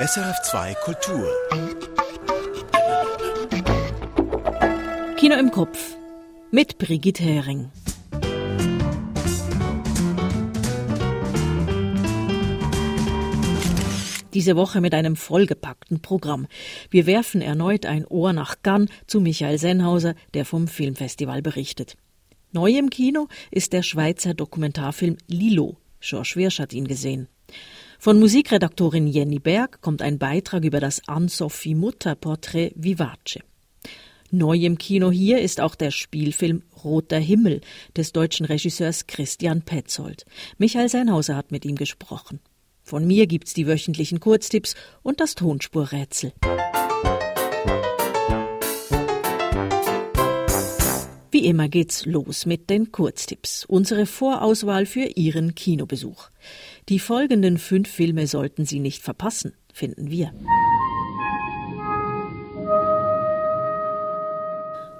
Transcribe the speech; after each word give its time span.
SRF2 0.00 0.74
Kultur. 0.76 1.28
Kino 5.18 5.36
im 5.36 5.50
Kopf 5.50 5.94
mit 6.50 6.78
Brigitte 6.78 7.22
Hering. 7.22 7.70
Diese 14.32 14.56
Woche 14.56 14.80
mit 14.80 14.94
einem 14.94 15.16
vollgepackten 15.16 16.00
Programm. 16.00 16.46
Wir 16.88 17.04
werfen 17.04 17.42
erneut 17.42 17.84
ein 17.84 18.06
Ohr 18.06 18.32
nach 18.32 18.62
Cannes 18.62 18.88
zu 19.06 19.20
Michael 19.20 19.58
Sennhauser, 19.58 20.14
der 20.32 20.46
vom 20.46 20.66
Filmfestival 20.66 21.42
berichtet. 21.42 21.98
Neu 22.52 22.70
im 22.70 22.88
Kino 22.88 23.28
ist 23.50 23.74
der 23.74 23.82
Schweizer 23.82 24.32
Dokumentarfilm 24.32 25.18
Lilo. 25.26 25.76
George 26.00 26.32
Wirsch 26.36 26.58
hat 26.58 26.72
ihn 26.72 26.88
gesehen. 26.88 27.28
Von 28.02 28.18
Musikredaktorin 28.18 29.06
Jenny 29.06 29.40
Berg 29.40 29.82
kommt 29.82 30.00
ein 30.00 30.18
Beitrag 30.18 30.64
über 30.64 30.80
das 30.80 31.06
Ann-Sophie 31.06 31.74
Mutter-Porträt 31.74 32.72
Vivace. 32.74 33.40
Neu 34.30 34.56
im 34.56 34.78
Kino 34.78 35.10
hier 35.10 35.42
ist 35.42 35.60
auch 35.60 35.74
der 35.74 35.90
Spielfilm 35.90 36.62
Roter 36.82 37.18
Himmel 37.18 37.60
des 37.94 38.12
deutschen 38.12 38.46
Regisseurs 38.46 39.06
Christian 39.06 39.60
Petzold. 39.60 40.24
Michael 40.56 40.88
Seinhauser 40.88 41.36
hat 41.36 41.52
mit 41.52 41.66
ihm 41.66 41.76
gesprochen. 41.76 42.40
Von 42.82 43.06
mir 43.06 43.26
gibt's 43.26 43.52
die 43.52 43.66
wöchentlichen 43.66 44.18
Kurztipps 44.18 44.76
und 45.02 45.20
das 45.20 45.34
Tonspurrätsel. 45.34 46.32
Wie 51.32 51.46
immer 51.46 51.68
geht's 51.68 52.06
los 52.06 52.44
mit 52.44 52.70
den 52.70 52.90
Kurztipps, 52.90 53.64
unsere 53.64 54.06
Vorauswahl 54.06 54.84
für 54.84 55.04
Ihren 55.14 55.54
Kinobesuch. 55.54 56.28
Die 56.88 56.98
folgenden 56.98 57.58
fünf 57.58 57.88
Filme 57.88 58.26
sollten 58.26 58.64
Sie 58.64 58.80
nicht 58.80 59.02
verpassen, 59.02 59.54
finden 59.72 60.10
wir. 60.10 60.32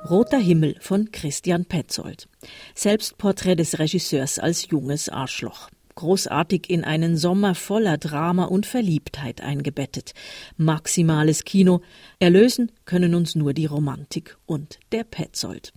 Roter 0.08 0.38
Himmel 0.38 0.76
von 0.80 1.10
Christian 1.10 1.64
Petzold. 1.64 2.28
Selbstporträt 2.74 3.56
des 3.56 3.78
Regisseurs 3.78 4.38
als 4.38 4.68
junges 4.70 5.08
Arschloch 5.08 5.68
großartig 5.96 6.70
in 6.70 6.82
einen 6.82 7.18
Sommer 7.18 7.54
voller 7.54 7.98
Drama 7.98 8.44
und 8.44 8.64
Verliebtheit 8.64 9.42
eingebettet. 9.42 10.14
Maximales 10.56 11.44
Kino. 11.44 11.82
Erlösen 12.18 12.72
können 12.86 13.14
uns 13.14 13.34
nur 13.34 13.52
die 13.52 13.66
Romantik 13.66 14.38
und 14.46 14.80
der 14.92 15.04
Petzold. 15.04 15.74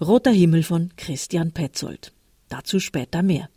Roter 0.00 0.30
Himmel 0.30 0.62
von 0.62 0.90
Christian 0.96 1.52
Petzold. 1.52 2.12
Dazu 2.48 2.80
später 2.80 3.22
mehr. 3.22 3.48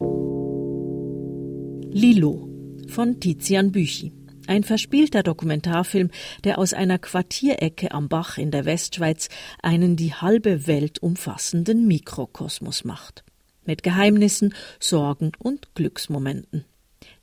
Lilo 1.92 2.50
von 2.88 3.20
Tizian 3.20 3.72
Büchi. 3.72 4.12
Ein 4.48 4.64
verspielter 4.64 5.24
Dokumentarfilm, 5.24 6.10
der 6.44 6.58
aus 6.58 6.74
einer 6.74 6.98
Quartierecke 6.98 7.92
am 7.92 8.10
Bach 8.10 8.38
in 8.38 8.52
der 8.52 8.66
Westschweiz 8.66 9.30
einen 9.62 9.96
die 9.96 10.14
halbe 10.14 10.68
Welt 10.68 11.00
umfassenden 11.00 11.88
Mikrokosmos 11.88 12.84
macht 12.84 13.24
mit 13.66 13.84
Geheimnissen, 13.84 14.54
Sorgen 14.80 15.32
und 15.40 15.76
Glücksmomenten. 15.76 16.66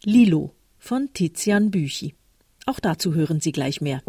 Lilo 0.05 0.55
von 0.78 1.12
Tizian 1.12 1.70
Büchi. 1.70 2.14
Auch 2.67 2.80
dazu 2.80 3.14
hören 3.14 3.41
Sie 3.41 3.52
gleich 3.52 3.80
mehr. 3.80 4.02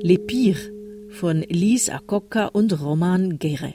Le 0.00 0.18
Pire 0.18 0.77
von 1.10 1.42
Lise 1.42 1.92
Akokka 1.92 2.46
und 2.46 2.80
Roman 2.80 3.38
Gere. 3.38 3.74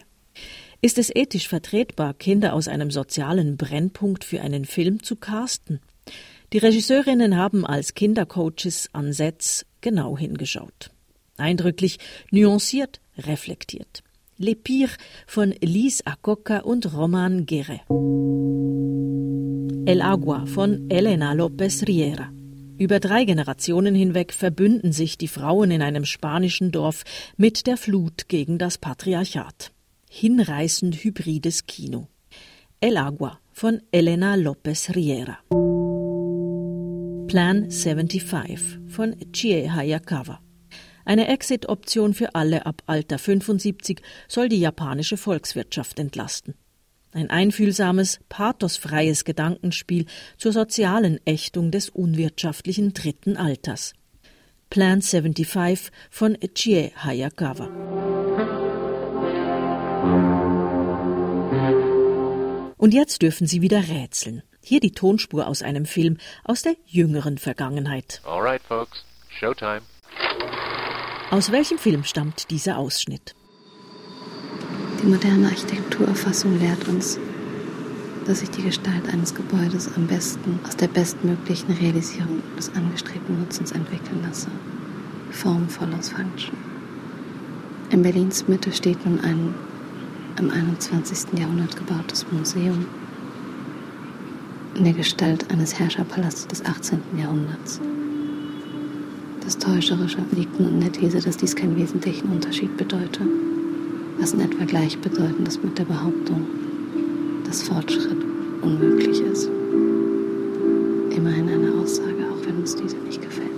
Ist 0.82 0.98
es 0.98 1.12
ethisch 1.16 1.48
vertretbar, 1.48 2.14
Kinder 2.14 2.54
aus 2.54 2.68
einem 2.68 2.92
sozialen 2.92 3.58
Brennpunkt 3.58 4.24
für 4.24 4.42
einen 4.42 4.66
Film 4.66 5.02
zu 5.02 5.16
casten? 5.16 5.80
Die 6.52 6.58
Regisseurinnen 6.58 7.38
haben 7.38 7.66
als 7.66 7.94
Kindercoaches 7.94 8.90
an 8.94 9.14
Sets 9.14 9.66
genau 9.82 10.18
hingeschaut. 10.18 10.92
Eindrücklich, 11.38 12.00
nuanciert, 12.32 13.00
reflektiert. 13.18 14.04
Les 14.38 14.56
Pires 14.56 14.98
von 15.26 15.54
Lise 15.62 16.06
Acoca 16.06 16.60
und 16.60 16.94
Roman 16.94 17.46
Guerre. 17.46 17.82
El 19.86 20.02
Agua 20.02 20.46
von 20.46 20.90
Elena 20.90 21.34
López 21.34 21.88
Riera. 21.88 22.32
Über 22.78 23.00
drei 23.00 23.24
Generationen 23.26 23.94
hinweg 23.94 24.34
verbünden 24.34 24.92
sich 24.92 25.18
die 25.18 25.28
Frauen 25.28 25.70
in 25.70 25.82
einem 25.82 26.06
spanischen 26.06 26.72
Dorf 26.72 27.04
mit 27.38 27.68
der 27.68 27.78
Flut 27.78 28.28
gegen 28.28 28.58
das 28.58 28.78
Patriarchat. 28.78 29.72
Hinreißend 30.10 30.96
hybrides 31.04 31.66
Kino. 31.68 32.08
El 32.80 32.98
Agua 32.98 33.40
von 33.52 33.82
Elena 33.92 34.36
López 34.36 34.96
Riera. 34.96 35.38
Plan 37.28 37.70
75 37.70 38.60
von 38.88 39.16
Chie 39.32 39.70
Hayakawa. 39.70 40.40
Eine 41.06 41.28
Exit-Option 41.28 42.14
für 42.14 42.34
alle 42.34 42.66
ab 42.66 42.82
Alter 42.86 43.20
75 43.20 44.02
soll 44.28 44.50
die 44.50 44.60
japanische 44.60 45.18
Volkswirtschaft 45.18 46.00
entlasten. 46.00 46.56
Ein 47.14 47.30
einfühlsames, 47.30 48.20
pathosfreies 48.28 49.24
Gedankenspiel 49.24 50.08
zur 50.38 50.52
sozialen 50.52 51.20
Ächtung 51.26 51.70
des 51.70 51.90
unwirtschaftlichen 51.90 52.94
dritten 52.94 53.38
Alters. 53.38 53.94
Plan 54.72 55.04
75 55.04 55.92
von 56.10 56.36
Chie 56.56 56.92
Hayakawa. 56.96 57.70
Und 62.78 62.94
jetzt 62.96 63.22
dürfen 63.22 63.46
Sie 63.46 63.62
wieder 63.62 63.88
rätseln. 63.88 64.42
Hier 64.64 64.80
die 64.80 64.92
Tonspur 64.92 65.46
aus 65.48 65.62
einem 65.62 65.86
Film 65.86 66.18
aus 66.44 66.64
der 66.64 66.76
jüngeren 66.88 67.38
Vergangenheit. 67.38 68.22
All 68.26 68.42
right, 68.42 68.62
folks. 68.64 69.06
Showtime. 69.30 69.82
Aus 71.30 71.52
welchem 71.52 71.78
Film 71.78 72.04
stammt 72.04 72.50
dieser 72.50 72.78
Ausschnitt? 72.78 73.36
Die 75.04 75.10
moderne 75.10 75.48
Architekturauffassung 75.48 76.58
lehrt 76.60 76.88
uns, 76.88 77.20
dass 78.26 78.42
ich 78.42 78.50
die 78.52 78.62
Gestalt 78.62 79.10
eines 79.12 79.36
Gebäudes 79.36 79.90
am 79.98 80.08
besten 80.08 80.60
aus 80.66 80.78
der 80.78 80.88
bestmöglichen 80.88 81.74
Realisierung 81.74 82.42
des 82.56 82.74
angestrebten 82.74 83.38
Nutzens 83.38 83.74
entwickeln 83.74 84.22
lasse. 84.26 84.48
Form 85.30 85.68
follows 85.68 86.08
Function. 86.08 86.56
In 87.90 88.02
Berlins 88.02 88.48
Mitte 88.48 88.72
steht 88.72 89.06
nun 89.06 89.20
ein 89.20 89.54
im 90.40 90.50
21. 90.50 91.38
Jahrhundert 91.38 91.76
gebautes 91.76 92.26
Museum 92.32 92.86
in 94.76 94.86
der 94.86 94.94
Gestalt 94.94 95.52
eines 95.52 95.78
Herrscherpalastes 95.78 96.48
des 96.48 96.66
18. 96.66 97.02
Jahrhunderts. 97.18 97.82
Das 99.42 99.58
Täuscherische 99.58 100.20
liegt 100.32 100.58
nun 100.62 100.76
in 100.76 100.80
der 100.80 100.94
These, 100.94 101.20
dass 101.20 101.36
dies 101.36 101.58
keinen 101.58 101.76
wesentlichen 101.76 102.30
Unterschied 102.30 102.78
bedeute, 102.78 103.28
was 104.24 104.32
in 104.32 104.40
etwa 104.40 104.64
gleichbedeutend 104.64 105.46
ist 105.50 105.62
mit 105.62 105.78
der 105.78 105.84
Behauptung, 105.84 106.48
dass 107.46 107.62
Fortschritt 107.64 108.24
unmöglich 108.62 109.20
ist. 109.20 109.50
Immerhin 111.10 111.50
eine 111.50 111.74
Aussage, 111.74 112.32
auch 112.32 112.48
wenn 112.48 112.60
uns 112.60 112.74
diese 112.74 112.96
nicht 113.00 113.22
gefällt. 113.22 113.53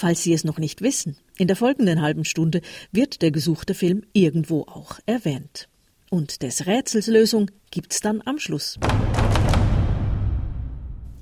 Falls 0.00 0.22
Sie 0.22 0.32
es 0.32 0.44
noch 0.44 0.58
nicht 0.58 0.80
wissen, 0.80 1.16
in 1.38 1.48
der 1.48 1.56
folgenden 1.56 2.00
halben 2.00 2.24
Stunde 2.24 2.60
wird 2.92 3.20
der 3.20 3.32
gesuchte 3.32 3.74
Film 3.74 4.04
irgendwo 4.12 4.62
auch 4.62 5.00
erwähnt. 5.06 5.68
Und 6.08 6.42
des 6.44 6.68
Rätsels 6.68 7.08
Lösung 7.08 7.50
gibt's 7.72 7.98
dann 8.00 8.22
am 8.24 8.38
Schluss. 8.38 8.78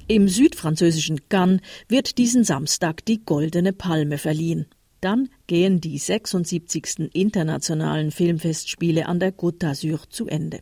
Im 0.08 0.28
südfranzösischen 0.28 1.26
Cannes 1.30 1.62
wird 1.88 2.18
diesen 2.18 2.44
Samstag 2.44 3.02
die 3.06 3.24
Goldene 3.24 3.72
Palme 3.72 4.18
verliehen. 4.18 4.66
Dann 5.00 5.30
gehen 5.46 5.80
die 5.80 5.96
76. 5.96 7.10
internationalen 7.14 8.10
Filmfestspiele 8.10 9.06
an 9.06 9.20
der 9.20 9.34
Côte 9.34 9.60
d'Azur 9.60 10.00
zu 10.10 10.26
Ende. 10.26 10.60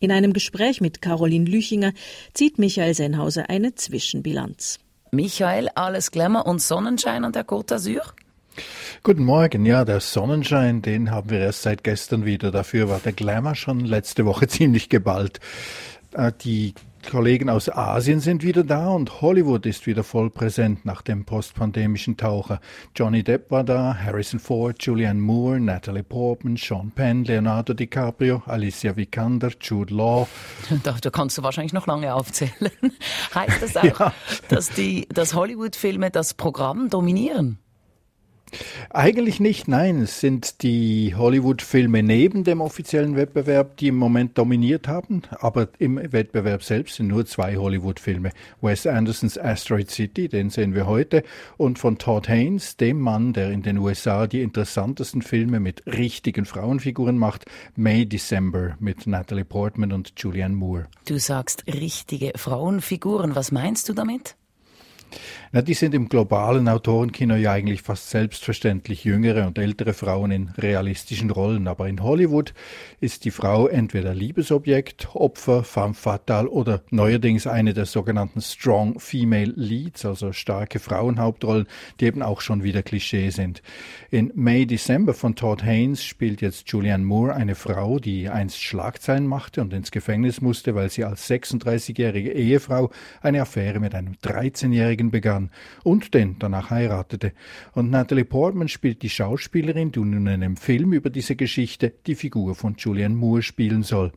In 0.00 0.10
einem 0.10 0.32
Gespräch 0.32 0.80
mit 0.80 1.02
Caroline 1.02 1.50
Lüchinger 1.50 1.92
zieht 2.32 2.58
Michael 2.58 2.94
Sennhauser 2.94 3.50
eine 3.50 3.74
Zwischenbilanz. 3.74 4.78
Michael, 5.10 5.68
alles 5.74 6.10
Glamour 6.10 6.46
und 6.46 6.60
Sonnenschein 6.60 7.24
an 7.24 7.32
der 7.32 7.46
Côte 7.46 7.74
d'Azur? 7.74 8.02
Guten 9.02 9.24
Morgen. 9.24 9.64
Ja, 9.66 9.84
der 9.84 10.00
Sonnenschein, 10.00 10.82
den 10.82 11.10
haben 11.10 11.30
wir 11.30 11.38
erst 11.38 11.62
seit 11.62 11.84
gestern 11.84 12.24
wieder. 12.24 12.50
Dafür 12.50 12.88
war 12.88 12.98
der 12.98 13.12
Glamour 13.12 13.54
schon 13.54 13.80
letzte 13.80 14.26
Woche 14.26 14.48
ziemlich 14.48 14.88
geballt. 14.88 15.40
Äh, 16.12 16.32
die 16.42 16.74
Kollegen 17.06 17.48
aus 17.48 17.68
Asien 17.68 18.20
sind 18.20 18.42
wieder 18.42 18.64
da 18.64 18.88
und 18.88 19.22
Hollywood 19.22 19.64
ist 19.64 19.86
wieder 19.86 20.02
voll 20.02 20.28
präsent 20.28 20.84
nach 20.84 21.02
dem 21.02 21.24
postpandemischen 21.24 22.16
Taucher. 22.16 22.60
Johnny 22.94 23.22
Depp 23.22 23.50
war 23.50 23.64
da, 23.64 23.96
Harrison 23.96 24.40
Ford, 24.40 24.76
Julianne 24.84 25.20
Moore, 25.20 25.60
Natalie 25.60 26.02
Portman, 26.02 26.56
Sean 26.56 26.90
Penn, 26.90 27.24
Leonardo 27.24 27.74
DiCaprio, 27.74 28.42
Alicia 28.46 28.96
Vikander, 28.96 29.52
Jude 29.60 29.94
Law. 29.94 30.28
Da, 30.82 30.96
da 31.00 31.10
kannst 31.10 31.38
du 31.38 31.42
wahrscheinlich 31.42 31.72
noch 31.72 31.86
lange 31.86 32.12
aufzählen. 32.14 32.52
heißt 33.34 33.62
das 33.62 33.76
auch, 33.76 34.00
ja. 34.00 34.12
dass, 34.48 34.70
die, 34.70 35.08
dass 35.08 35.34
Hollywood-Filme 35.34 36.10
das 36.10 36.34
Programm 36.34 36.90
dominieren? 36.90 37.58
Eigentlich 38.90 39.40
nicht, 39.40 39.68
nein. 39.68 40.02
Es 40.02 40.20
sind 40.20 40.62
die 40.62 41.14
Hollywood-Filme 41.14 42.02
neben 42.02 42.44
dem 42.44 42.60
offiziellen 42.60 43.16
Wettbewerb, 43.16 43.76
die 43.76 43.88
im 43.88 43.96
Moment 43.96 44.38
dominiert 44.38 44.88
haben. 44.88 45.22
Aber 45.38 45.68
im 45.78 46.00
Wettbewerb 46.12 46.62
selbst 46.62 46.96
sind 46.96 47.08
nur 47.08 47.26
zwei 47.26 47.56
Hollywood-Filme. 47.56 48.30
Wes 48.60 48.86
Andersons 48.86 49.38
Asteroid 49.38 49.90
City, 49.90 50.28
den 50.28 50.50
sehen 50.50 50.74
wir 50.74 50.86
heute, 50.86 51.22
und 51.56 51.78
von 51.78 51.98
Todd 51.98 52.28
Haynes, 52.28 52.76
dem 52.76 53.00
Mann, 53.00 53.32
der 53.32 53.50
in 53.50 53.62
den 53.62 53.78
USA 53.78 54.26
die 54.26 54.42
interessantesten 54.42 55.22
Filme 55.22 55.60
mit 55.60 55.84
richtigen 55.86 56.44
Frauenfiguren 56.44 57.18
macht, 57.18 57.44
May 57.74 58.06
December 58.06 58.76
mit 58.80 59.06
Natalie 59.06 59.44
Portman 59.44 59.92
und 59.92 60.12
Julianne 60.16 60.54
Moore. 60.54 60.86
Du 61.06 61.18
sagst 61.18 61.64
richtige 61.66 62.32
Frauenfiguren. 62.36 63.34
Was 63.34 63.52
meinst 63.52 63.88
du 63.88 63.92
damit? 63.92 64.36
Na, 65.56 65.62
die 65.62 65.72
sind 65.72 65.94
im 65.94 66.10
globalen 66.10 66.68
Autorenkino 66.68 67.34
ja 67.34 67.52
eigentlich 67.52 67.80
fast 67.80 68.10
selbstverständlich 68.10 69.04
jüngere 69.04 69.46
und 69.46 69.56
ältere 69.56 69.94
Frauen 69.94 70.30
in 70.30 70.48
realistischen 70.58 71.30
Rollen, 71.30 71.66
aber 71.66 71.88
in 71.88 72.02
Hollywood 72.02 72.52
ist 73.00 73.24
die 73.24 73.30
Frau 73.30 73.66
entweder 73.66 74.14
Liebesobjekt, 74.14 75.14
Opfer, 75.14 75.64
femme 75.64 75.94
fatale 75.94 76.50
oder 76.50 76.82
neuerdings 76.90 77.46
eine 77.46 77.72
der 77.72 77.86
sogenannten 77.86 78.42
Strong 78.42 79.00
Female 79.00 79.54
Leads, 79.56 80.04
also 80.04 80.32
starke 80.32 80.78
Frauenhauptrollen, 80.78 81.66
die 82.00 82.04
eben 82.04 82.20
auch 82.20 82.42
schon 82.42 82.62
wieder 82.62 82.82
Klischee 82.82 83.30
sind. 83.30 83.62
In 84.10 84.32
May 84.34 84.66
December 84.66 85.14
von 85.14 85.36
Todd 85.36 85.64
Haynes 85.64 86.04
spielt 86.04 86.42
jetzt 86.42 86.68
Julianne 86.68 87.06
Moore 87.06 87.34
eine 87.34 87.54
Frau, 87.54 87.98
die 87.98 88.28
einst 88.28 88.60
Schlagzeilen 88.60 89.26
machte 89.26 89.62
und 89.62 89.72
ins 89.72 89.90
Gefängnis 89.90 90.42
musste, 90.42 90.74
weil 90.74 90.90
sie 90.90 91.04
als 91.04 91.30
36-jährige 91.30 92.32
Ehefrau 92.32 92.90
eine 93.22 93.40
Affäre 93.40 93.80
mit 93.80 93.94
einem 93.94 94.16
13-jährigen 94.22 95.10
begann 95.10 95.45
und 95.84 96.14
den 96.14 96.36
danach 96.38 96.70
heiratete. 96.70 97.32
Und 97.72 97.90
Natalie 97.90 98.24
Portman 98.24 98.68
spielt 98.68 99.02
die 99.02 99.10
Schauspielerin, 99.10 99.92
die 99.92 100.00
nun 100.00 100.12
in 100.12 100.28
einem 100.28 100.56
Film 100.56 100.92
über 100.92 101.10
diese 101.10 101.36
Geschichte 101.36 101.92
die 102.06 102.14
Figur 102.14 102.54
von 102.54 102.76
Julianne 102.78 103.14
Moore 103.14 103.42
spielen 103.42 103.82
soll. 103.82 104.12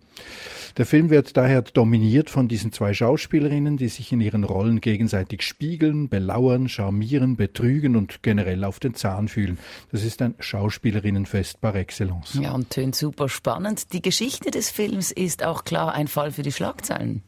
Der 0.77 0.85
Film 0.85 1.09
wird 1.09 1.37
daher 1.37 1.61
dominiert 1.61 2.29
von 2.29 2.47
diesen 2.47 2.71
zwei 2.71 2.93
Schauspielerinnen, 2.93 3.77
die 3.77 3.87
sich 3.87 4.11
in 4.11 4.21
ihren 4.21 4.43
Rollen 4.43 4.81
gegenseitig 4.81 5.41
spiegeln, 5.41 6.09
belauern, 6.09 6.69
charmieren, 6.69 7.35
betrügen 7.35 7.95
und 7.95 8.21
generell 8.23 8.63
auf 8.63 8.79
den 8.79 8.93
Zahn 8.93 9.27
fühlen. 9.27 9.57
Das 9.91 10.03
ist 10.03 10.21
ein 10.21 10.35
Schauspielerinnenfest 10.39 11.61
par 11.61 11.75
excellence. 11.75 12.37
Ja, 12.39 12.51
und 12.53 12.69
tönt 12.69 12.95
super 12.95 13.29
spannend. 13.29 13.93
Die 13.93 14.01
Geschichte 14.01 14.51
des 14.51 14.69
Films 14.69 15.11
ist 15.11 15.43
auch 15.43 15.63
klar 15.63 15.93
ein 15.93 16.07
Fall 16.07 16.31
für 16.31 16.43
die 16.43 16.51
Schlagzeilen. 16.51 17.23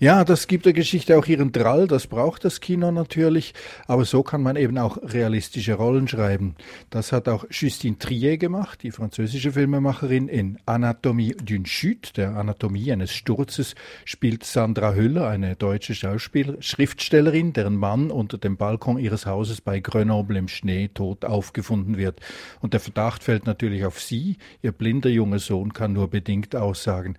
Ja, 0.00 0.24
das 0.24 0.46
gibt 0.46 0.64
der 0.64 0.72
Geschichte 0.72 1.18
auch 1.18 1.26
ihren 1.26 1.50
Drall, 1.50 1.88
das 1.88 2.06
braucht 2.06 2.44
das 2.44 2.60
Kino 2.60 2.92
natürlich, 2.92 3.52
aber 3.88 4.04
so 4.04 4.22
kann 4.22 4.42
man 4.42 4.54
eben 4.54 4.78
auch 4.78 4.96
realistische 5.02 5.74
Rollen 5.74 6.06
schreiben. 6.06 6.54
Das 6.90 7.10
hat 7.10 7.28
auch 7.28 7.44
Justine 7.50 7.98
Trier 7.98 8.38
gemacht, 8.38 8.84
die 8.84 8.92
französische 8.92 9.52
Filmemacherin 9.52 10.28
in 10.28 10.58
Anatomie 10.66 11.34
d'une 11.34 11.64
Chute, 11.64 12.12
der 12.14 12.36
Anatomie 12.36 12.92
eines 12.92 13.12
Sturzes, 13.12 13.74
spielt 14.04 14.44
Sandra 14.44 14.94
Hüller, 14.94 15.28
eine 15.28 15.56
deutsche 15.56 15.96
Schauspiel 15.96 16.58
Schriftstellerin, 16.60 17.52
deren 17.52 17.74
Mann 17.74 18.12
unter 18.12 18.38
dem 18.38 18.56
Balkon 18.56 18.98
ihres 18.98 19.26
Hauses 19.26 19.60
bei 19.60 19.80
Grenoble 19.80 20.38
im 20.38 20.46
Schnee 20.46 20.88
tot 20.94 21.24
aufgefunden 21.24 21.96
wird. 21.96 22.20
Und 22.60 22.72
der 22.72 22.80
Verdacht 22.80 23.24
fällt 23.24 23.46
natürlich 23.46 23.84
auf 23.84 24.00
sie, 24.00 24.36
ihr 24.62 24.70
blinder 24.70 25.10
junger 25.10 25.40
Sohn 25.40 25.72
kann 25.72 25.92
nur 25.92 26.08
bedingt 26.08 26.54
aussagen. 26.54 27.16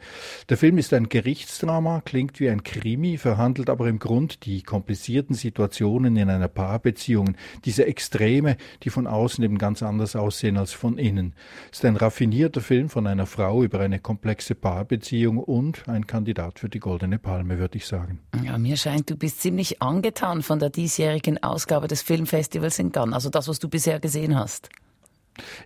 Der 0.47 0.57
Film 0.57 0.77
ist 0.77 0.93
ein 0.93 1.09
Gerichtsdrama, 1.09 2.01
klingt 2.05 2.28
wie 2.37 2.49
ein 2.49 2.63
Krimi 2.63 3.17
verhandelt 3.17 3.69
aber 3.69 3.87
im 3.87 3.97
Grund 3.97 4.45
die 4.45 4.61
komplizierten 4.61 5.33
Situationen 5.33 6.17
in 6.17 6.29
einer 6.29 6.47
Paarbeziehung, 6.47 7.35
diese 7.65 7.85
Extreme, 7.85 8.57
die 8.83 8.89
von 8.89 9.07
außen 9.07 9.43
eben 9.43 9.57
ganz 9.57 9.81
anders 9.81 10.15
aussehen 10.15 10.57
als 10.57 10.73
von 10.73 10.97
innen. 10.97 11.33
Es 11.71 11.79
ist 11.79 11.85
ein 11.85 11.95
raffinierter 11.95 12.61
Film 12.61 12.89
von 12.89 13.07
einer 13.07 13.25
Frau 13.25 13.63
über 13.63 13.79
eine 13.79 13.99
komplexe 13.99 14.53
Paarbeziehung 14.53 15.37
und 15.37 15.87
ein 15.87 16.05
Kandidat 16.05 16.59
für 16.59 16.69
die 16.69 16.79
Goldene 16.79 17.17
Palme, 17.17 17.57
würde 17.57 17.77
ich 17.77 17.85
sagen. 17.85 18.19
Ja, 18.43 18.57
mir 18.57 18.77
scheint, 18.77 19.09
du 19.09 19.15
bist 19.15 19.41
ziemlich 19.41 19.81
angetan 19.81 20.43
von 20.43 20.59
der 20.59 20.69
diesjährigen 20.69 21.41
Ausgabe 21.41 21.87
des 21.87 22.01
Filmfestivals 22.01 22.77
in 22.79 22.91
Cannes, 22.91 23.13
also 23.13 23.29
das, 23.29 23.47
was 23.47 23.59
du 23.59 23.69
bisher 23.69 23.99
gesehen 23.99 24.37
hast. 24.37 24.69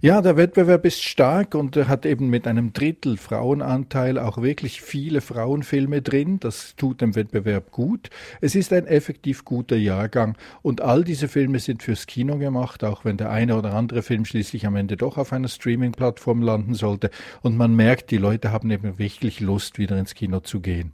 Ja, 0.02 0.22
der 0.22 0.38
Wettbewerb 0.38 0.86
ist 0.86 1.04
stark 1.04 1.56
und 1.56 1.76
hat 1.76 2.06
eben 2.06 2.30
mit 2.30 2.48
einem 2.48 2.74
Drittel 2.74 3.18
Frauenanteil 3.18 4.20
auch 4.20 4.42
wirklich 4.42 4.82
viele 4.82 5.22
Frauenfilme 5.22 6.02
drin. 6.02 6.40
Das 6.40 6.76
tut 6.76 7.02
dem 7.02 7.16
Wettbewerb 7.16 7.72
gut. 7.72 8.10
Es 8.42 8.56
ist 8.56 8.74
ein 8.74 8.88
effektiv 8.88 9.46
guter 9.46 9.76
Jahrgang 9.76 10.38
und 10.62 10.82
all 10.82 11.04
diese 11.04 11.28
Filme 11.28 11.60
sind 11.60 11.84
fürs 11.84 12.08
Kino 12.08 12.38
gemacht, 12.38 12.84
auch 12.84 13.06
wenn 13.06 13.18
der 13.18 13.30
eine 13.30 13.56
oder 13.58 13.74
andere 13.74 14.02
Film 14.02 14.26
schließlich 14.26 14.66
am 14.66 14.76
Ende 14.76 14.98
doch 14.98 15.18
auf 15.18 15.34
einer 15.34 15.48
Streaming-Plattform 15.48 16.42
landen 16.42 16.74
sollte. 16.74 17.10
Und 17.42 17.58
man 17.58 17.76
merkt, 17.76 18.12
die 18.12 18.18
Leute 18.18 18.52
haben 18.52 18.72
eben 18.72 19.00
wirklich 19.00 19.40
Lust, 19.40 19.78
wieder 19.80 19.98
ins 19.98 20.14
Kino 20.14 20.40
zu 20.40 20.60
gehen. 20.60 20.94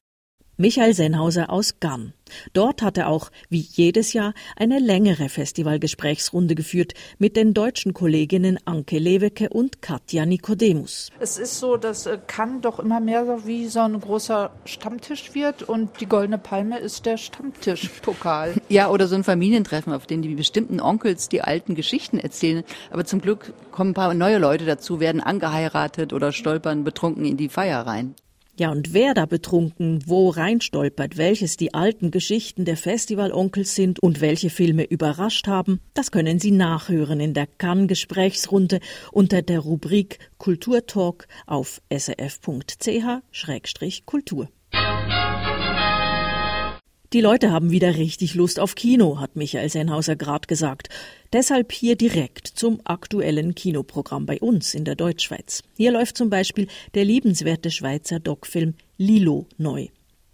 Michael 0.60 0.92
Sennhauser 0.92 1.48
aus 1.48 1.80
Gann. 1.80 2.12
Dort 2.52 2.82
hat 2.82 2.98
er 2.98 3.08
auch, 3.08 3.30
wie 3.48 3.60
jedes 3.60 4.12
Jahr, 4.12 4.34
eine 4.56 4.78
längere 4.78 5.30
Festivalgesprächsrunde 5.30 6.54
geführt 6.54 6.92
mit 7.18 7.34
den 7.34 7.54
deutschen 7.54 7.94
Kolleginnen 7.94 8.58
Anke 8.66 8.98
Lewecke 8.98 9.48
und 9.48 9.80
Katja 9.80 10.26
Nikodemus. 10.26 11.08
Es 11.18 11.38
ist 11.38 11.58
so, 11.58 11.78
dass 11.78 12.04
äh, 12.04 12.18
Cannes 12.26 12.60
doch 12.60 12.78
immer 12.78 13.00
mehr 13.00 13.24
so 13.24 13.46
wie 13.46 13.68
so 13.68 13.80
ein 13.80 13.98
großer 13.98 14.50
Stammtisch 14.66 15.34
wird 15.34 15.62
und 15.62 15.98
die 15.98 16.06
Goldene 16.06 16.36
Palme 16.36 16.78
ist 16.78 17.06
der 17.06 17.16
Stammtischpokal. 17.16 18.56
Ja, 18.68 18.90
oder 18.90 19.08
so 19.08 19.14
ein 19.14 19.24
Familientreffen, 19.24 19.94
auf 19.94 20.06
dem 20.06 20.20
die 20.20 20.34
bestimmten 20.34 20.78
Onkels 20.78 21.30
die 21.30 21.40
alten 21.40 21.74
Geschichten 21.74 22.18
erzählen. 22.18 22.64
Aber 22.90 23.06
zum 23.06 23.22
Glück 23.22 23.54
kommen 23.72 23.92
ein 23.92 23.94
paar 23.94 24.12
neue 24.12 24.36
Leute 24.36 24.66
dazu, 24.66 25.00
werden 25.00 25.22
angeheiratet 25.22 26.12
oder 26.12 26.32
stolpern 26.32 26.84
betrunken 26.84 27.24
in 27.24 27.38
die 27.38 27.48
Feier 27.48 27.86
rein. 27.86 28.14
Ja, 28.60 28.70
und 28.70 28.92
wer 28.92 29.14
da 29.14 29.24
betrunken 29.24 30.04
wo 30.04 30.28
reinstolpert, 30.28 31.16
welches 31.16 31.56
die 31.56 31.72
alten 31.72 32.10
Geschichten 32.10 32.66
der 32.66 32.76
Festivalonkels 32.76 33.74
sind 33.74 34.00
und 34.00 34.20
welche 34.20 34.50
Filme 34.50 34.84
überrascht 34.84 35.46
haben, 35.46 35.80
das 35.94 36.10
können 36.10 36.38
Sie 36.38 36.50
nachhören 36.50 37.20
in 37.20 37.32
der 37.32 37.46
Cannes-Gesprächsrunde 37.46 38.80
unter 39.12 39.40
der 39.40 39.60
Rubrik 39.60 40.18
Kulturtalk 40.36 41.26
auf 41.46 41.80
srf.ch-kultur. 41.90 42.50
Die 47.12 47.20
Leute 47.20 47.50
haben 47.50 47.72
wieder 47.72 47.96
richtig 47.96 48.34
Lust 48.36 48.60
auf 48.60 48.76
Kino, 48.76 49.18
hat 49.18 49.34
Michael 49.34 49.68
Sennhauser 49.68 50.14
gerade 50.14 50.46
gesagt. 50.46 50.90
Deshalb 51.32 51.72
hier 51.72 51.96
direkt 51.96 52.46
zum 52.46 52.80
aktuellen 52.84 53.56
Kinoprogramm 53.56 54.26
bei 54.26 54.38
uns 54.38 54.74
in 54.74 54.84
der 54.84 54.94
Deutschschweiz. 54.94 55.64
Hier 55.76 55.90
läuft 55.90 56.16
zum 56.16 56.30
Beispiel 56.30 56.68
der 56.94 57.04
liebenswerte 57.04 57.72
Schweizer 57.72 58.20
Doc-Film 58.20 58.74
Lilo 58.96 59.48
neu. 59.58 59.88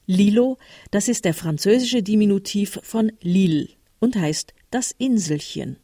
Lilo, 0.06 0.58
das 0.90 1.08
ist 1.08 1.24
der 1.24 1.32
französische 1.32 2.02
Diminutiv 2.02 2.78
von 2.82 3.10
Lille 3.22 3.68
und 3.98 4.14
heißt 4.14 4.52
das 4.70 4.94
Inselchen. 4.98 5.78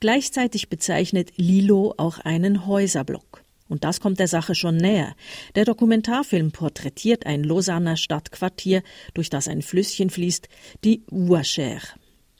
Gleichzeitig 0.00 0.68
bezeichnet 0.68 1.30
Lilo 1.36 1.94
auch 1.98 2.18
einen 2.18 2.66
Häuserblock. 2.66 3.39
Und 3.70 3.84
das 3.84 4.00
kommt 4.00 4.18
der 4.18 4.26
Sache 4.26 4.56
schon 4.56 4.76
näher. 4.76 5.14
Der 5.54 5.64
Dokumentarfilm 5.64 6.50
porträtiert 6.50 7.24
ein 7.24 7.44
Lausanner 7.44 7.96
Stadtquartier, 7.96 8.82
durch 9.14 9.30
das 9.30 9.46
ein 9.46 9.62
Flüsschen 9.62 10.10
fließt, 10.10 10.48
die 10.84 11.04
Ouachère. 11.06 11.80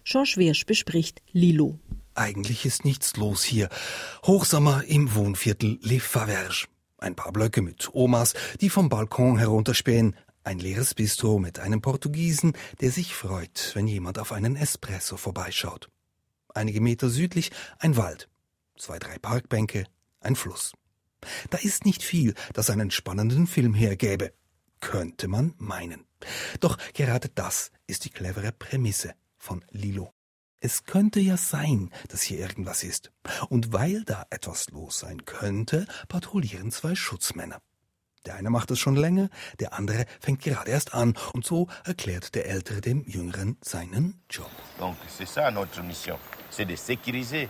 Georges 0.04 0.36
Wirsch 0.36 0.66
bespricht 0.66 1.22
Lilo. 1.30 1.78
Eigentlich 2.14 2.66
ist 2.66 2.84
nichts 2.84 3.16
los 3.16 3.44
hier. 3.44 3.68
Hochsommer 4.26 4.82
im 4.88 5.14
Wohnviertel 5.14 5.78
Les 5.82 6.02
Faverges. 6.02 6.66
Ein 6.98 7.14
paar 7.14 7.32
Blöcke 7.32 7.62
mit 7.62 7.94
Omas, 7.94 8.34
die 8.60 8.68
vom 8.68 8.88
Balkon 8.88 9.38
herunterspähen. 9.38 10.16
Ein 10.42 10.58
leeres 10.58 10.94
Bistro 10.94 11.38
mit 11.38 11.60
einem 11.60 11.80
Portugiesen, 11.80 12.54
der 12.80 12.90
sich 12.90 13.14
freut, 13.14 13.70
wenn 13.74 13.86
jemand 13.86 14.18
auf 14.18 14.32
einen 14.32 14.56
Espresso 14.56 15.16
vorbeischaut. 15.16 15.90
Einige 16.52 16.80
Meter 16.80 17.08
südlich 17.08 17.52
ein 17.78 17.96
Wald. 17.96 18.28
Zwei, 18.76 18.98
drei 18.98 19.18
Parkbänke, 19.18 19.84
ein 20.20 20.34
Fluss. 20.34 20.72
Da 21.50 21.58
ist 21.58 21.84
nicht 21.84 22.02
viel, 22.02 22.34
das 22.52 22.70
einen 22.70 22.90
spannenden 22.90 23.46
Film 23.46 23.74
hergäbe. 23.74 24.32
Könnte 24.80 25.28
man 25.28 25.54
meinen. 25.58 26.06
Doch 26.60 26.78
gerade 26.94 27.28
das 27.34 27.70
ist 27.86 28.04
die 28.04 28.10
clevere 28.10 28.52
Prämisse 28.52 29.14
von 29.36 29.64
Lilo. 29.70 30.12
Es 30.60 30.84
könnte 30.84 31.20
ja 31.20 31.36
sein, 31.36 31.90
dass 32.08 32.22
hier 32.22 32.38
irgendwas 32.38 32.82
ist. 32.82 33.10
Und 33.48 33.72
weil 33.72 34.04
da 34.04 34.26
etwas 34.30 34.70
los 34.70 34.98
sein 34.98 35.24
könnte, 35.24 35.86
patrouillieren 36.08 36.70
zwei 36.70 36.94
Schutzmänner. 36.94 37.60
Der 38.26 38.34
eine 38.34 38.50
macht 38.50 38.70
es 38.70 38.78
schon 38.78 38.96
länger, 38.96 39.30
der 39.60 39.72
andere 39.72 40.04
fängt 40.20 40.42
gerade 40.42 40.70
erst 40.70 40.92
an. 40.92 41.14
Und 41.32 41.46
so 41.46 41.68
erklärt 41.84 42.34
der 42.34 42.46
Ältere 42.46 42.82
dem 42.82 43.02
Jüngeren 43.06 43.56
seinen 43.62 44.22
Job. 44.28 44.50
Donc 44.78 44.96
c'est 45.08 45.26
ça 45.26 45.50
notre 45.50 45.82
mission, 45.82 46.18
c'est 46.50 46.66
de 46.66 46.76
sécuriser 46.76 47.48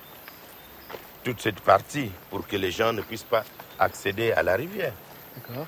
toute 1.23 1.41
cette 1.41 1.61
partie 1.61 2.11
pour 2.31 2.47
que 2.47 2.57
les 2.57 2.71
gens 2.71 2.93
ne 2.93 3.03
puissent 3.03 3.23
pas 3.23 3.45
accéder 3.79 4.33
à 4.33 4.43
la 4.43 4.57
rivière. 4.57 4.93
D'accord. 5.37 5.67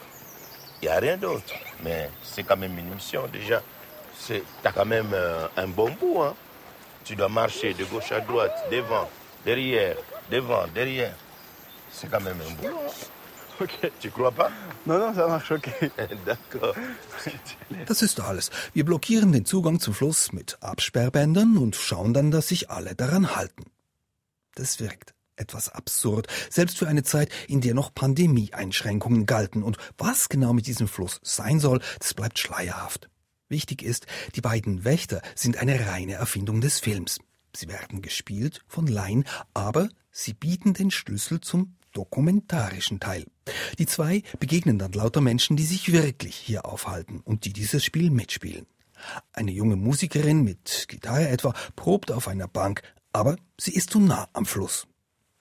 Il 0.80 0.86
n'y 0.86 0.88
a 0.88 0.98
rien 0.98 1.16
d'autre, 1.16 1.54
mais 1.84 2.10
c'est 2.22 2.42
quand 2.42 2.56
même 2.56 2.76
une 2.78 2.92
mission 2.94 3.26
déjà. 3.32 3.62
Tu 4.26 4.42
as 4.64 4.72
quand 4.72 4.84
même 4.84 5.10
euh, 5.12 5.46
un 5.56 5.68
bon 5.68 5.90
bout. 5.92 6.22
Hein? 6.22 6.34
Tu 7.04 7.16
dois 7.16 7.28
marcher 7.28 7.74
de 7.74 7.84
gauche 7.84 8.12
à 8.12 8.20
droite, 8.20 8.52
devant, 8.70 9.08
derrière, 9.44 9.96
devant, 10.30 10.66
derrière. 10.74 11.14
C'est 11.90 12.10
quand 12.10 12.20
même 12.20 12.38
un 12.40 12.52
boulot. 12.54 12.78
Hein? 12.86 12.90
Okay. 13.60 13.92
Tu 14.00 14.10
crois 14.10 14.32
pas? 14.32 14.50
Non, 14.86 14.98
non, 14.98 15.14
ça 15.14 15.28
marche, 15.28 15.52
okay. 15.52 15.92
D'accord. 16.26 16.74
Das 17.86 18.02
ist 18.02 18.18
alles. 18.18 18.50
Wir 18.72 18.84
blockieren 18.84 19.30
den 19.30 19.44
Zugang 19.44 19.78
zum 19.78 19.94
Fluss 19.94 20.32
mit 20.32 20.56
Absperrbändern 20.62 21.58
und 21.58 21.76
schauen 21.76 22.12
dann, 22.12 22.32
dass 22.32 22.48
sich 22.48 22.70
alle 22.70 22.96
daran 22.96 23.36
halten. 23.36 23.70
Das 24.54 24.80
wirkt 24.80 25.14
etwas 25.36 25.68
absurd, 25.68 26.26
selbst 26.50 26.78
für 26.78 26.88
eine 26.88 27.02
Zeit, 27.02 27.30
in 27.48 27.60
der 27.60 27.74
noch 27.74 27.94
Pandemie-Einschränkungen 27.94 29.26
galten. 29.26 29.62
Und 29.62 29.76
was 29.98 30.28
genau 30.28 30.52
mit 30.52 30.66
diesem 30.66 30.88
Fluss 30.88 31.20
sein 31.22 31.60
soll, 31.60 31.80
das 31.98 32.14
bleibt 32.14 32.38
schleierhaft. 32.38 33.08
Wichtig 33.48 33.82
ist, 33.82 34.06
die 34.34 34.40
beiden 34.40 34.84
Wächter 34.84 35.20
sind 35.34 35.58
eine 35.58 35.86
reine 35.86 36.14
Erfindung 36.14 36.60
des 36.60 36.80
Films. 36.80 37.18
Sie 37.54 37.68
werden 37.68 38.00
gespielt 38.00 38.62
von 38.66 38.86
Laien, 38.86 39.24
aber 39.52 39.88
sie 40.10 40.32
bieten 40.32 40.72
den 40.72 40.90
Schlüssel 40.90 41.40
zum 41.40 41.76
dokumentarischen 41.92 42.98
Teil. 42.98 43.26
Die 43.78 43.86
zwei 43.86 44.22
begegnen 44.38 44.78
dann 44.78 44.92
lauter 44.92 45.20
Menschen, 45.20 45.56
die 45.56 45.64
sich 45.64 45.92
wirklich 45.92 46.34
hier 46.34 46.64
aufhalten 46.64 47.20
und 47.20 47.44
die 47.44 47.52
dieses 47.52 47.84
Spiel 47.84 48.10
mitspielen. 48.10 48.66
Eine 49.32 49.50
junge 49.50 49.76
Musikerin 49.76 50.42
mit 50.42 50.86
Gitarre 50.88 51.28
etwa 51.28 51.54
probt 51.76 52.10
auf 52.10 52.28
einer 52.28 52.48
Bank, 52.48 52.82
aber 53.12 53.36
sie 53.58 53.74
ist 53.74 53.90
zu 53.90 54.00
nah 54.00 54.28
am 54.32 54.46
Fluss. 54.46 54.86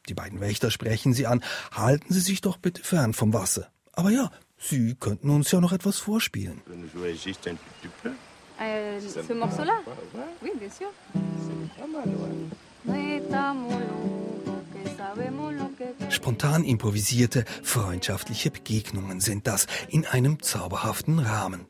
Die 0.10 0.14
beiden 0.14 0.40
Wächter 0.40 0.72
sprechen 0.72 1.14
sie 1.14 1.28
an, 1.28 1.44
halten 1.72 2.14
Sie 2.14 2.20
sich 2.20 2.42
doch 2.42 2.58
bitte 2.58 2.84
fern 2.84 3.14
vom 3.14 3.34
Wasser. 3.34 3.72
Aber 3.94 4.10
ja, 4.10 4.32
Sie 4.58 4.96
könnten 4.96 5.30
uns 5.30 5.52
ja 5.52 5.60
noch 5.60 5.72
etwas 5.72 5.98
vorspielen. 5.98 6.62
Ce 9.26 9.34
morceau-là 9.34 9.74
Oui, 10.42 10.52
bien 10.60 10.70
sûr. 10.70 10.88
Spontan 16.10 16.64
improvisierte, 16.64 17.46
freundschaftliche 17.64 18.52
Begegnungen 18.52 19.20
sind 19.20 19.48
das 19.48 19.68
in 19.90 20.06
einem 20.06 20.42
zauberhaften 20.42 21.20
Rahmen. 21.20 21.66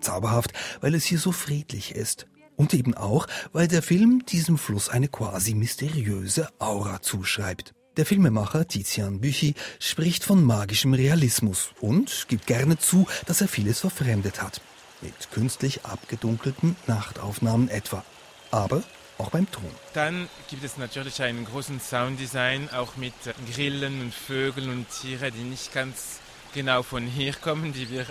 Zauberhaft, 0.00 0.52
weil 0.80 0.94
es 0.94 1.04
hier 1.04 1.18
so 1.18 1.32
friedlich 1.32 1.94
ist. 1.94 2.26
Und 2.56 2.74
eben 2.74 2.94
auch, 2.94 3.26
weil 3.52 3.68
der 3.68 3.82
Film 3.82 4.24
diesem 4.26 4.58
Fluss 4.58 4.88
eine 4.88 5.08
quasi 5.08 5.54
mysteriöse 5.54 6.48
Aura 6.58 7.02
zuschreibt. 7.02 7.74
Der 7.96 8.04
Filmemacher 8.04 8.68
Tizian 8.68 9.20
Büchi 9.20 9.54
spricht 9.78 10.24
von 10.24 10.44
magischem 10.44 10.92
Realismus 10.92 11.70
und 11.80 12.26
gibt 12.28 12.46
gerne 12.46 12.78
zu, 12.78 13.06
dass 13.26 13.40
er 13.40 13.48
vieles 13.48 13.80
verfremdet 13.80 14.42
hat. 14.42 14.60
Mit 15.00 15.30
künstlich 15.32 15.84
abgedunkelten 15.84 16.76
Nachtaufnahmen 16.86 17.68
etwa. 17.68 18.04
Aber 18.50 18.82
auch 19.18 19.30
beim 19.30 19.50
Ton. 19.50 19.70
Dann 19.94 20.28
gibt 20.48 20.62
es 20.64 20.76
natürlich 20.76 21.22
einen 21.22 21.46
großen 21.46 21.80
Sounddesign, 21.80 22.68
auch 22.70 22.96
mit 22.96 23.14
Grillen 23.54 24.02
und 24.02 24.14
Vögeln 24.14 24.70
und 24.70 24.86
Tiere, 24.90 25.30
die 25.32 25.44
nicht 25.44 25.72
ganz 25.72 26.20
genau 26.56 26.82
von 26.82 27.06
hier 27.06 27.34
kommen, 27.34 27.72
die 27.72 27.88
wir 27.90 28.06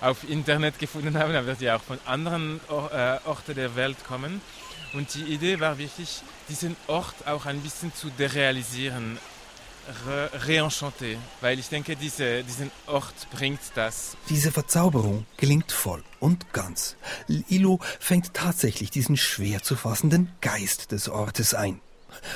auf 0.00 0.28
Internet 0.28 0.78
gefunden 0.78 1.18
haben, 1.18 1.34
aber 1.34 1.54
die 1.54 1.70
auch 1.70 1.82
von 1.82 1.98
anderen 2.04 2.60
Orten 2.68 3.54
der 3.54 3.74
Welt 3.74 3.96
kommen. 4.06 4.40
Und 4.92 5.14
die 5.14 5.22
Idee 5.22 5.58
war 5.58 5.78
wirklich, 5.78 6.20
diesen 6.50 6.76
Ort 6.86 7.26
auch 7.26 7.46
ein 7.46 7.60
bisschen 7.60 7.94
zu 7.94 8.10
derealisieren, 8.10 9.18
re 10.06 10.30
reenchanter, 10.46 11.16
weil 11.40 11.58
ich 11.58 11.68
denke, 11.70 11.96
diese, 11.96 12.44
diesen 12.44 12.70
Ort 12.86 13.14
bringt 13.30 13.60
das. 13.74 14.16
Diese 14.28 14.52
Verzauberung 14.52 15.24
gelingt 15.38 15.72
voll 15.72 16.04
und 16.20 16.52
ganz. 16.52 16.96
Ilo 17.48 17.80
fängt 17.98 18.34
tatsächlich 18.34 18.90
diesen 18.90 19.16
schwer 19.16 19.62
zu 19.62 19.76
fassenden 19.76 20.30
Geist 20.42 20.92
des 20.92 21.08
Ortes 21.08 21.54
ein. 21.54 21.80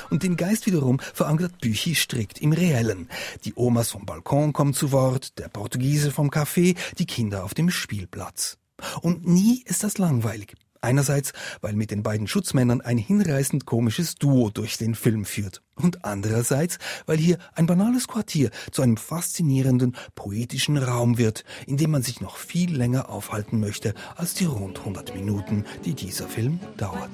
Und 0.09 0.23
den 0.23 0.37
Geist 0.37 0.65
wiederum 0.65 0.99
verankert 1.13 1.59
Büchi 1.59 1.95
strikt 1.95 2.41
im 2.41 2.53
Reellen. 2.53 3.09
Die 3.45 3.53
Omas 3.55 3.91
vom 3.91 4.05
Balkon 4.05 4.53
kommen 4.53 4.73
zu 4.73 4.91
Wort, 4.91 5.37
der 5.39 5.49
Portugiese 5.49 6.11
vom 6.11 6.29
Café, 6.29 6.75
die 6.97 7.05
Kinder 7.05 7.43
auf 7.43 7.53
dem 7.53 7.69
Spielplatz. 7.69 8.57
Und 9.01 9.27
nie 9.27 9.63
ist 9.65 9.83
das 9.83 9.97
langweilig. 9.97 10.55
Einerseits, 10.81 11.33
weil 11.61 11.73
mit 11.73 11.91
den 11.91 12.03
beiden 12.03 12.27
Schutzmännern 12.27 12.81
ein 12.81 12.97
hinreißend 12.97 13.65
komisches 13.65 14.15
Duo 14.15 14.49
durch 14.49 14.77
den 14.77 14.95
Film 14.95 15.25
führt. 15.25 15.61
Und 15.75 16.05
andererseits, 16.05 16.77
weil 17.05 17.17
hier 17.17 17.37
ein 17.55 17.65
banales 17.65 18.07
Quartier 18.07 18.51
zu 18.71 18.81
einem 18.81 18.97
faszinierenden, 18.97 19.95
poetischen 20.15 20.77
Raum 20.77 21.17
wird, 21.17 21.43
in 21.65 21.77
dem 21.77 21.91
man 21.91 22.03
sich 22.03 22.21
noch 22.21 22.37
viel 22.37 22.75
länger 22.75 23.09
aufhalten 23.09 23.59
möchte 23.59 23.93
als 24.15 24.33
die 24.33 24.45
rund 24.45 24.79
100 24.79 25.15
Minuten, 25.15 25.65
die 25.85 25.93
dieser 25.93 26.27
Film 26.27 26.59
dauert. 26.77 27.09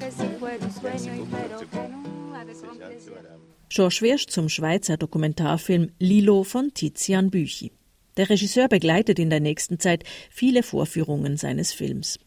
George 3.70 4.00
Wirsch 4.02 4.28
zum 4.28 4.50
Schweizer 4.50 4.98
Dokumentarfilm 4.98 5.92
Lilo 6.00 6.44
von 6.44 6.74
Tizian 6.74 7.32
Büchi. 7.32 7.72
Der 8.18 8.30
Regisseur 8.30 8.68
begleitet 8.68 9.18
in 9.18 9.30
der 9.30 9.40
nächsten 9.40 9.80
Zeit 9.80 10.04
viele 10.30 10.62
Vorführungen 10.62 11.38
seines 11.38 11.74
Films. 11.74 12.20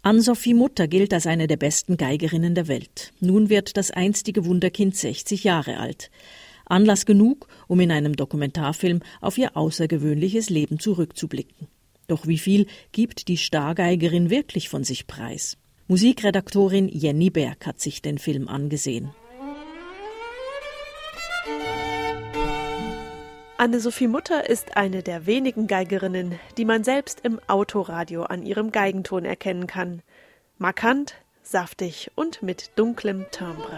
Ann-Sophie 0.00 0.54
Mutter 0.54 0.88
gilt 0.88 1.12
als 1.12 1.26
eine 1.26 1.46
der 1.46 1.58
besten 1.58 1.96
Geigerinnen 1.96 2.54
der 2.54 2.66
Welt. 2.66 3.12
Nun 3.20 3.50
wird 3.50 3.76
das 3.76 3.90
einstige 3.90 4.44
Wunderkind 4.44 4.96
60 4.96 5.44
Jahre 5.44 5.76
alt. 5.76 6.10
Anlass 6.64 7.06
genug, 7.06 7.46
um 7.68 7.78
in 7.80 7.92
einem 7.92 8.16
Dokumentarfilm 8.16 9.00
auf 9.20 9.36
ihr 9.38 9.56
außergewöhnliches 9.56 10.50
Leben 10.50 10.78
zurückzublicken. 10.78 11.68
Doch 12.08 12.26
wie 12.26 12.38
viel 12.38 12.66
gibt 12.90 13.28
die 13.28 13.36
Stargeigerin 13.36 14.30
wirklich 14.30 14.68
von 14.68 14.82
sich 14.82 15.06
preis? 15.06 15.56
Musikredaktorin 15.92 16.88
Jenny 16.88 17.28
Berg 17.28 17.66
hat 17.66 17.78
sich 17.78 18.00
den 18.00 18.16
Film 18.16 18.48
angesehen. 18.48 19.10
Anne-Sophie 23.58 24.08
Mutter 24.08 24.48
ist 24.48 24.78
eine 24.78 25.02
der 25.02 25.26
wenigen 25.26 25.66
Geigerinnen, 25.66 26.38
die 26.56 26.64
man 26.64 26.82
selbst 26.82 27.20
im 27.24 27.38
Autoradio 27.46 28.22
an 28.22 28.46
ihrem 28.46 28.72
Geigenton 28.72 29.26
erkennen 29.26 29.66
kann. 29.66 30.00
Markant, 30.56 31.16
saftig 31.42 32.10
und 32.14 32.42
mit 32.42 32.70
dunklem 32.76 33.26
Timbre. 33.30 33.76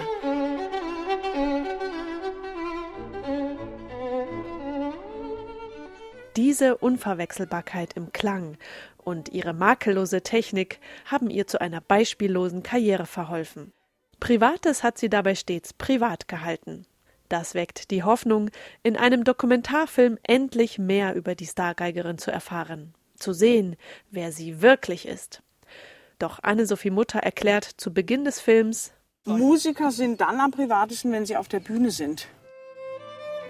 Diese 6.37 6.77
Unverwechselbarkeit 6.77 7.95
im 7.95 8.13
Klang 8.13 8.57
und 9.05 9.31
ihre 9.31 9.53
makellose 9.53 10.23
Technik 10.23 10.81
haben 11.05 11.31
ihr 11.31 11.47
zu 11.47 11.61
einer 11.61 11.81
beispiellosen 11.81 12.63
Karriere 12.63 13.07
verholfen. 13.07 13.73
Privates 14.21 14.83
hat 14.83 14.99
sie 14.99 15.09
dabei 15.09 15.35
stets 15.35 15.73
privat 15.73 16.29
gehalten. 16.29 16.87
Das 17.29 17.55
weckt 17.55 17.91
die 17.91 18.03
Hoffnung, 18.03 18.51
in 18.83 18.97
einem 18.97 19.25
Dokumentarfilm 19.25 20.19
endlich 20.23 20.79
mehr 20.79 21.15
über 21.15 21.35
die 21.35 21.47
Stargeigerin 21.47 22.19
zu 22.19 22.31
erfahren, 22.31 22.95
zu 23.19 23.33
sehen, 23.33 23.77
wer 24.11 24.33
sie 24.33 24.63
wirklich 24.63 25.07
ist. 25.07 25.43
Doch 26.19 26.39
Anne-Sophie 26.43 26.91
Mutter 26.91 27.19
erklärt 27.19 27.65
zu 27.65 27.93
Beginn 27.93 28.25
des 28.25 28.41
Films, 28.41 28.93
Musiker 29.27 29.91
sind 29.91 30.21
dann 30.21 30.39
am 30.39 30.51
privatesten, 30.51 31.11
wenn 31.11 31.25
sie 31.25 31.39
auf 31.39 31.49
der 31.49 31.61
Bühne 31.61 31.91
sind. 31.91 32.29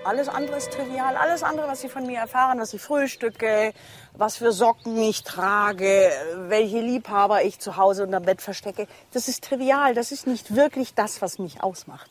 Alles 0.05 0.29
andere 0.29 0.59
ist 0.59 0.71
trivial. 0.71 1.17
Alles 1.17 1.43
andere, 1.43 1.67
was 1.67 1.81
Sie 1.81 1.89
von 1.89 2.07
mir 2.07 2.19
erfahren, 2.19 2.61
was 2.61 2.75
ich 2.75 2.83
frühstücke, 2.83 3.73
was 4.13 4.37
für 4.37 4.53
Socken 4.53 4.99
ich 4.99 5.23
trage, 5.23 6.11
welche 6.49 6.81
Liebhaber 6.81 7.43
ich 7.43 7.59
zu 7.59 7.79
Hause 7.79 8.05
unterm 8.05 8.25
Bett 8.25 8.43
verstecke, 8.43 8.87
das 9.15 9.29
ist 9.29 9.45
trivial. 9.45 9.95
Das 9.95 10.13
ist 10.13 10.27
nicht 10.27 10.55
wirklich 10.55 10.95
das, 10.95 11.23
was 11.23 11.39
mich 11.39 11.63
ausmacht. 11.63 12.11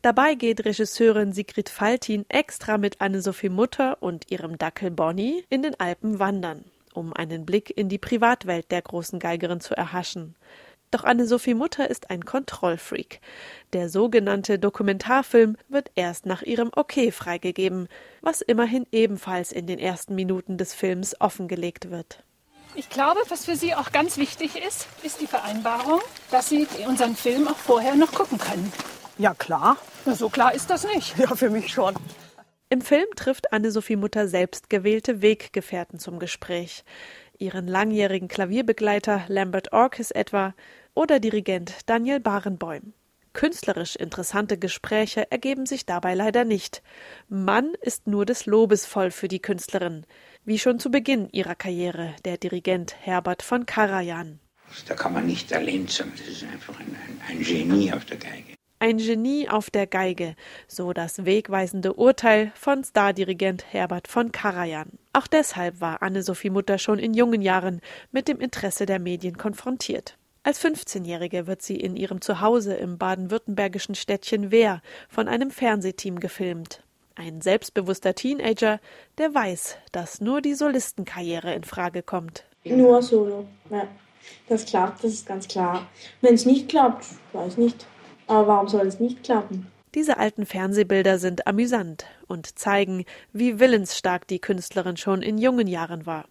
Dabei 0.00 0.34
geht 0.34 0.64
Regisseurin 0.64 1.32
Sigrid 1.32 1.68
Faltin 1.68 2.24
extra 2.28 2.78
mit 2.78 3.02
Anne-Sophie 3.02 3.50
Mutter 3.50 3.98
und 4.00 4.30
ihrem 4.30 4.56
Dackel 4.56 4.90
Bonnie 4.90 5.44
in 5.50 5.62
den 5.62 5.78
Alpen 5.78 6.18
wandern, 6.18 6.64
um 6.94 7.12
einen 7.12 7.44
Blick 7.44 7.76
in 7.76 7.90
die 7.90 7.98
Privatwelt 7.98 8.70
der 8.70 8.80
großen 8.80 9.18
Geigerin 9.18 9.60
zu 9.60 9.76
erhaschen. 9.76 10.36
Doch 10.90 11.04
Anne-Sophie 11.04 11.54
Mutter 11.54 11.90
ist 11.90 12.10
ein 12.10 12.24
Kontrollfreak. 12.24 13.20
Der 13.72 13.88
sogenannte 13.88 14.58
Dokumentarfilm 14.58 15.56
wird 15.68 15.90
erst 15.94 16.26
nach 16.26 16.42
ihrem 16.42 16.70
Okay 16.74 17.10
freigegeben, 17.10 17.88
was 18.22 18.40
immerhin 18.40 18.86
ebenfalls 18.92 19.52
in 19.52 19.66
den 19.66 19.78
ersten 19.78 20.14
Minuten 20.14 20.58
des 20.58 20.74
Films 20.74 21.20
offengelegt 21.20 21.90
wird. 21.90 22.22
Ich 22.74 22.90
glaube, 22.90 23.20
was 23.28 23.46
für 23.46 23.56
Sie 23.56 23.74
auch 23.74 23.90
ganz 23.90 24.18
wichtig 24.18 24.62
ist, 24.62 24.86
ist 25.02 25.20
die 25.20 25.26
Vereinbarung, 25.26 26.00
dass 26.30 26.50
Sie 26.50 26.66
unseren 26.86 27.16
Film 27.16 27.48
auch 27.48 27.56
vorher 27.56 27.94
noch 27.94 28.12
gucken 28.12 28.38
können. 28.38 28.70
Ja, 29.18 29.32
klar. 29.32 29.78
Na, 30.04 30.14
so 30.14 30.28
klar 30.28 30.54
ist 30.54 30.68
das 30.68 30.84
nicht. 30.84 31.18
Ja, 31.18 31.34
für 31.34 31.48
mich 31.48 31.72
schon. 31.72 31.94
Im 32.68 32.80
Film 32.80 33.06
trifft 33.14 33.52
Anne-Sophie 33.52 33.96
Mutter 33.96 34.26
selbst 34.26 34.68
gewählte 34.68 35.22
Weggefährten 35.22 35.98
zum 35.98 36.18
Gespräch. 36.18 36.84
Ihren 37.38 37.66
langjährigen 37.66 38.28
Klavierbegleiter 38.28 39.24
Lambert 39.28 39.72
Orkes 39.72 40.10
etwa 40.10 40.54
oder 40.94 41.20
Dirigent 41.20 41.74
Daniel 41.86 42.20
Barenboim. 42.20 42.92
Künstlerisch 43.32 43.96
interessante 43.96 44.56
Gespräche 44.56 45.30
ergeben 45.30 45.66
sich 45.66 45.84
dabei 45.84 46.14
leider 46.14 46.46
nicht. 46.46 46.82
Mann 47.28 47.74
ist 47.82 48.06
nur 48.06 48.24
des 48.24 48.46
Lobes 48.46 48.86
voll 48.86 49.10
für 49.10 49.28
die 49.28 49.42
Künstlerin, 49.42 50.06
wie 50.46 50.58
schon 50.58 50.78
zu 50.78 50.90
Beginn 50.90 51.28
ihrer 51.32 51.54
Karriere 51.54 52.14
der 52.24 52.38
Dirigent 52.38 52.96
Herbert 52.98 53.42
von 53.42 53.66
Karajan. 53.66 54.40
Da 54.88 54.94
kann 54.94 55.12
man 55.12 55.26
nicht 55.26 55.52
erlehnt 55.52 55.90
sein, 55.90 56.12
das 56.16 56.26
ist 56.26 56.44
einfach 56.44 56.80
ein, 56.80 56.96
ein, 57.06 57.20
ein 57.28 57.42
Genie 57.42 57.92
auf 57.92 58.06
der 58.06 58.16
Geige. 58.16 58.55
Ein 58.78 58.98
Genie 58.98 59.48
auf 59.48 59.70
der 59.70 59.86
Geige, 59.86 60.36
so 60.68 60.92
das 60.92 61.24
wegweisende 61.24 61.94
Urteil 61.94 62.52
von 62.54 62.84
Stardirigent 62.84 63.64
Herbert 63.72 64.06
von 64.06 64.32
Karajan. 64.32 64.90
Auch 65.14 65.26
deshalb 65.26 65.80
war 65.80 66.02
Anne-Sophie 66.02 66.50
Mutter 66.50 66.76
schon 66.76 66.98
in 66.98 67.14
jungen 67.14 67.40
Jahren 67.40 67.80
mit 68.12 68.28
dem 68.28 68.38
Interesse 68.38 68.84
der 68.84 68.98
Medien 68.98 69.38
konfrontiert. 69.38 70.18
Als 70.42 70.62
15-Jährige 70.62 71.46
wird 71.46 71.62
sie 71.62 71.76
in 71.76 71.96
ihrem 71.96 72.20
Zuhause 72.20 72.74
im 72.74 72.98
baden-württembergischen 72.98 73.94
Städtchen 73.94 74.50
Wehr 74.50 74.82
von 75.08 75.26
einem 75.26 75.50
Fernsehteam 75.50 76.20
gefilmt. 76.20 76.82
Ein 77.14 77.40
selbstbewusster 77.40 78.14
Teenager, 78.14 78.78
der 79.16 79.34
weiß, 79.34 79.78
dass 79.90 80.20
nur 80.20 80.42
die 80.42 80.54
Solistenkarriere 80.54 81.54
in 81.54 81.64
Frage 81.64 82.02
kommt. 82.02 82.44
Nur 82.62 83.02
Solo, 83.02 83.46
ja. 83.70 83.88
Das 84.48 84.66
klappt, 84.66 85.02
das 85.02 85.12
ist 85.12 85.26
ganz 85.26 85.48
klar. 85.48 85.86
Wenn 86.20 86.34
es 86.34 86.44
nicht 86.44 86.68
klappt, 86.68 87.06
weiß 87.32 87.56
nicht. 87.56 87.86
Aber 88.26 88.46
warum 88.48 88.68
soll 88.68 88.86
es 88.86 89.00
nicht 89.00 89.22
klappen? 89.22 89.66
Diese 89.94 90.18
alten 90.18 90.44
Fernsehbilder 90.44 91.18
sind 91.18 91.46
amüsant 91.46 92.04
und 92.26 92.58
zeigen, 92.58 93.04
wie 93.32 93.58
willensstark 93.58 94.26
die 94.26 94.40
Künstlerin 94.40 94.96
schon 94.96 95.22
in 95.22 95.38
jungen 95.38 95.66
Jahren 95.66 96.04
war. 96.04 96.26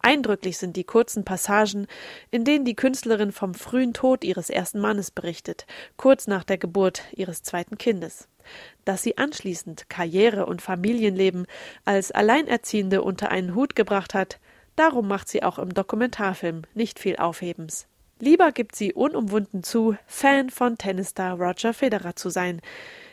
Eindrücklich 0.00 0.58
sind 0.58 0.76
die 0.76 0.84
kurzen 0.84 1.24
Passagen, 1.24 1.88
in 2.30 2.44
denen 2.44 2.64
die 2.64 2.76
Künstlerin 2.76 3.32
vom 3.32 3.54
frühen 3.54 3.92
Tod 3.92 4.22
ihres 4.22 4.48
ersten 4.48 4.78
Mannes 4.78 5.10
berichtet, 5.10 5.66
kurz 5.96 6.28
nach 6.28 6.44
der 6.44 6.58
Geburt 6.58 7.02
ihres 7.12 7.42
zweiten 7.42 7.76
Kindes. 7.76 8.28
Dass 8.84 9.02
sie 9.02 9.18
anschließend 9.18 9.90
Karriere 9.90 10.46
und 10.46 10.62
Familienleben 10.62 11.46
als 11.84 12.12
Alleinerziehende 12.12 13.02
unter 13.02 13.30
einen 13.30 13.54
Hut 13.54 13.74
gebracht 13.74 14.14
hat, 14.14 14.38
darum 14.76 15.08
macht 15.08 15.28
sie 15.28 15.42
auch 15.42 15.58
im 15.58 15.74
Dokumentarfilm 15.74 16.62
nicht 16.74 17.00
viel 17.00 17.16
Aufhebens. 17.16 17.88
Lieber 18.20 18.52
gibt 18.52 18.74
sie 18.74 18.92
unumwunden 18.92 19.62
zu, 19.62 19.96
Fan 20.06 20.50
von 20.50 20.76
Tennisstar 20.78 21.38
Roger 21.40 21.72
Federer 21.72 22.16
zu 22.16 22.30
sein, 22.30 22.60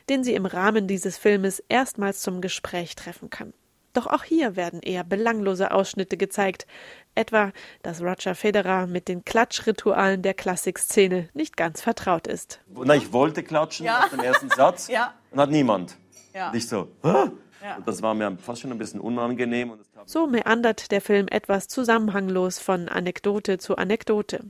den 0.09 0.23
sie 0.23 0.33
im 0.33 0.45
Rahmen 0.45 0.87
dieses 0.87 1.17
Filmes 1.17 1.63
erstmals 1.69 2.21
zum 2.21 2.41
Gespräch 2.41 2.95
treffen 2.95 3.29
kann. 3.29 3.53
Doch 3.93 4.07
auch 4.07 4.23
hier 4.23 4.55
werden 4.57 4.81
eher 4.81 5.03
belanglose 5.05 5.71
Ausschnitte 5.71 6.17
gezeigt, 6.17 6.67
etwa, 7.15 7.51
dass 7.81 8.01
Roger 8.01 8.35
Federer 8.35 8.87
mit 8.87 9.07
den 9.07 9.23
Klatschritualen 9.23 10.21
der 10.21 10.33
Klassikszene 10.33 11.29
nicht 11.33 11.55
ganz 11.55 11.81
vertraut 11.81 12.27
ist. 12.27 12.59
Na, 12.67 12.95
ich 12.95 13.13
wollte 13.13 13.41
klatschen 13.41 13.85
Ja. 13.85 13.99
auf 13.99 14.09
dem 14.09 14.19
ersten 14.19 14.49
Satz 14.49 14.89
Ja. 14.89 15.13
und 15.31 15.39
hat 15.39 15.49
niemand. 15.49 15.95
Ja. 16.33 16.51
Nicht 16.51 16.67
so. 16.67 16.89
"Hä?" 17.03 17.29
Ja. 17.63 17.77
Und 17.77 17.87
das 17.87 18.01
war 18.01 18.13
mir 18.13 18.37
fast 18.37 18.61
schon 18.61 18.71
ein 18.71 18.77
bisschen 18.77 18.99
unangenehm. 18.99 19.71
Und 19.71 19.79
So 20.05 20.27
meandert 20.27 20.91
der 20.91 20.99
Film 20.99 21.27
etwas 21.29 21.67
zusammenhanglos 21.69 22.59
von 22.59 22.89
Anekdote 22.89 23.57
zu 23.59 23.77
Anekdote. 23.77 24.41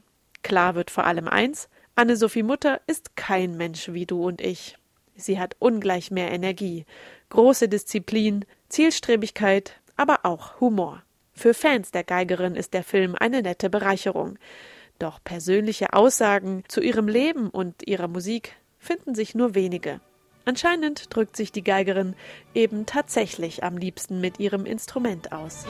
Klar 0.46 0.76
wird 0.76 0.92
vor 0.92 1.06
allem 1.06 1.28
eins, 1.28 1.70
Anne-Sophie 1.96 2.44
Mutter 2.44 2.80
ist 2.86 3.16
kein 3.16 3.58
Mensch 3.58 3.92
wie 3.94 4.06
du 4.06 4.28
und 4.28 4.42
ich. 4.42 4.78
Sie 5.16 5.40
hat 5.40 5.56
ungleich 5.58 6.12
mehr 6.12 6.32
Energie, 6.32 6.86
große 7.30 7.68
Disziplin, 7.68 8.46
Zielstrebigkeit, 8.70 9.82
aber 9.96 10.20
auch 10.22 10.60
Humor. 10.60 11.02
Für 11.34 11.56
Fans 11.56 11.90
der 11.90 12.04
Geigerin 12.04 12.56
ist 12.56 12.76
der 12.76 12.84
Film 12.84 13.16
eine 13.20 13.42
nette 13.42 13.72
Bereicherung. 13.72 14.38
Doch 15.00 15.18
persönliche 15.24 15.94
Aussagen 15.94 16.64
zu 16.68 16.80
ihrem 16.80 17.08
Leben 17.08 17.50
und 17.50 17.82
ihrer 17.88 18.08
Musik 18.08 18.56
finden 18.78 19.16
sich 19.16 19.34
nur 19.34 19.56
wenige. 19.56 20.00
Anscheinend 20.46 21.08
drückt 21.16 21.36
sich 21.36 21.54
die 21.54 21.64
Geigerin 21.64 22.14
eben 22.54 22.86
tatsächlich 22.86 23.64
am 23.64 23.78
liebsten 23.78 24.22
mit 24.22 24.40
ihrem 24.40 24.68
Instrument 24.68 25.32
aus. 25.32 25.66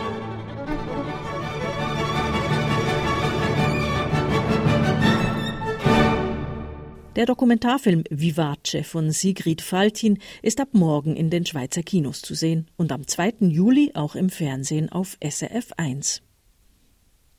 Der 7.15 7.25
Dokumentarfilm 7.25 8.03
Vivace 8.10 8.83
von 8.83 9.09
Sigrid 9.09 9.61
Faltin 9.61 10.20
ist 10.42 10.59
ab 10.59 10.70
morgen 10.74 11.16
in 11.16 11.29
den 11.29 11.46
Schweizer 11.46 11.81
Kinos 11.81 12.22
zu 12.22 12.35
sehen 12.35 12.68
und 12.75 12.92
am 12.92 13.07
2. 13.07 13.35
Juli 13.48 13.92
auch 13.94 14.16
im 14.16 14.29
Fernsehen 14.29 14.92
auf 14.92 15.18
SRF 15.24 15.72
1. 15.77 16.22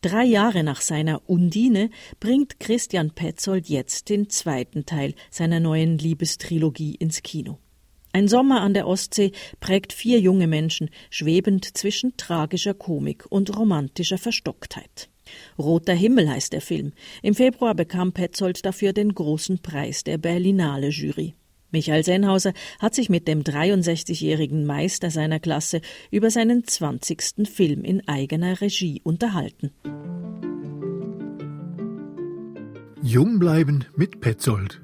Drei 0.00 0.24
Jahre 0.24 0.64
nach 0.64 0.80
seiner 0.80 1.28
Undine 1.28 1.90
bringt 2.20 2.58
Christian 2.58 3.10
Petzold 3.10 3.68
jetzt 3.68 4.08
den 4.08 4.30
zweiten 4.30 4.86
Teil 4.86 5.14
seiner 5.30 5.60
neuen 5.60 5.98
Liebestrilogie 5.98 6.94
ins 6.94 7.22
Kino. 7.22 7.58
Ein 8.14 8.28
Sommer 8.28 8.62
an 8.62 8.72
der 8.72 8.86
Ostsee 8.86 9.32
prägt 9.60 9.92
vier 9.92 10.20
junge 10.20 10.46
Menschen, 10.46 10.88
schwebend 11.10 11.76
zwischen 11.76 12.16
tragischer 12.16 12.72
Komik 12.72 13.26
und 13.28 13.54
romantischer 13.54 14.16
Verstocktheit. 14.16 15.10
Roter 15.58 15.94
Himmel 15.94 16.28
heißt 16.28 16.52
der 16.52 16.60
Film. 16.60 16.92
Im 17.22 17.34
Februar 17.34 17.74
bekam 17.74 18.12
Petzold 18.12 18.64
dafür 18.64 18.92
den 18.92 19.14
großen 19.14 19.58
Preis 19.60 20.04
der 20.04 20.18
Berlinale 20.18 20.88
Jury. 20.88 21.34
Michael 21.72 22.04
Sennhauser 22.04 22.52
hat 22.78 22.94
sich 22.94 23.10
mit 23.10 23.26
dem 23.28 23.42
63-jährigen 23.42 24.64
Meister 24.64 25.10
seiner 25.10 25.40
Klasse 25.40 25.80
über 26.10 26.30
seinen 26.30 26.64
20. 26.64 27.48
Film 27.48 27.84
in 27.84 28.06
eigener 28.08 28.60
Regie 28.60 29.00
unterhalten. 29.02 29.72
Jung 33.02 33.38
bleiben 33.38 33.84
mit 33.96 34.20
Petzold. 34.20 34.80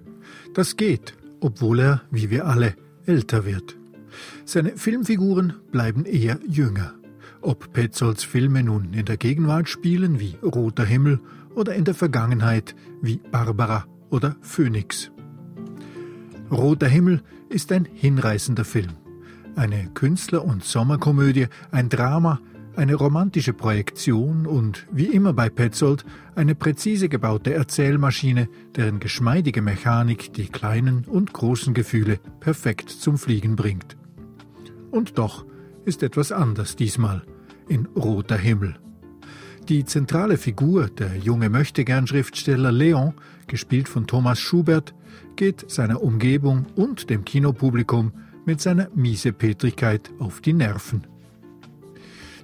Das 0.54 0.76
geht, 0.76 1.14
obwohl 1.40 1.80
er, 1.80 2.02
wie 2.10 2.30
wir 2.30 2.46
alle, 2.46 2.74
älter 3.06 3.46
wird. 3.46 3.76
Seine 4.44 4.76
Filmfiguren 4.76 5.54
bleiben 5.70 6.04
eher 6.04 6.38
jünger. 6.46 6.94
Ob 7.44 7.72
Petzolds 7.72 8.22
Filme 8.22 8.62
nun 8.62 8.94
in 8.94 9.04
der 9.04 9.16
Gegenwart 9.16 9.68
spielen 9.68 10.20
wie 10.20 10.36
Roter 10.44 10.84
Himmel 10.84 11.18
oder 11.56 11.74
in 11.74 11.84
der 11.84 11.94
Vergangenheit 11.94 12.76
wie 13.02 13.16
Barbara 13.16 13.84
oder 14.10 14.36
Phoenix. 14.42 15.10
Roter 16.52 16.86
Himmel 16.86 17.20
ist 17.48 17.72
ein 17.72 17.88
hinreißender 17.92 18.64
Film. 18.64 18.92
Eine 19.56 19.88
Künstler- 19.92 20.44
und 20.44 20.62
Sommerkomödie, 20.62 21.48
ein 21.72 21.88
Drama, 21.88 22.40
eine 22.76 22.94
romantische 22.94 23.52
Projektion 23.52 24.46
und, 24.46 24.86
wie 24.92 25.06
immer 25.06 25.32
bei 25.32 25.50
Petzold, 25.50 26.04
eine 26.36 26.54
präzise 26.54 27.08
gebaute 27.08 27.52
Erzählmaschine, 27.52 28.48
deren 28.76 29.00
geschmeidige 29.00 29.62
Mechanik 29.62 30.32
die 30.32 30.46
kleinen 30.46 31.04
und 31.06 31.32
großen 31.32 31.74
Gefühle 31.74 32.20
perfekt 32.38 32.88
zum 32.88 33.18
Fliegen 33.18 33.56
bringt. 33.56 33.96
Und 34.92 35.18
doch 35.18 35.44
ist 35.84 36.04
etwas 36.04 36.30
anders 36.30 36.76
diesmal 36.76 37.22
in 37.72 37.86
Roter 37.96 38.36
Himmel. 38.36 38.74
Die 39.68 39.86
zentrale 39.86 40.36
Figur, 40.36 40.88
der 40.88 41.16
junge 41.16 41.48
Möchtegern-Schriftsteller 41.48 42.70
Leon, 42.70 43.14
gespielt 43.46 43.88
von 43.88 44.06
Thomas 44.06 44.38
Schubert, 44.38 44.94
geht 45.36 45.70
seiner 45.70 46.02
Umgebung 46.02 46.66
und 46.76 47.08
dem 47.08 47.24
Kinopublikum 47.24 48.12
mit 48.44 48.60
seiner 48.60 48.88
Miesepetrigkeit 48.94 50.10
auf 50.18 50.42
die 50.42 50.52
Nerven. 50.52 51.06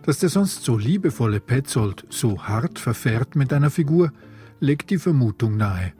Dass 0.03 0.21
der 0.21 0.31
sonst 0.31 0.65
so 0.65 0.79
liebevolle 0.79 1.41
Petzold 1.41 2.07
so 2.09 2.45
hart 2.45 2.79
verfährt 2.79 3.37
mit 3.37 3.53
einer 3.53 3.71
Figur, 3.71 4.13
legt 4.61 4.89
die 4.89 4.99
Vermutung 4.99 5.59
nahe. 5.59 5.93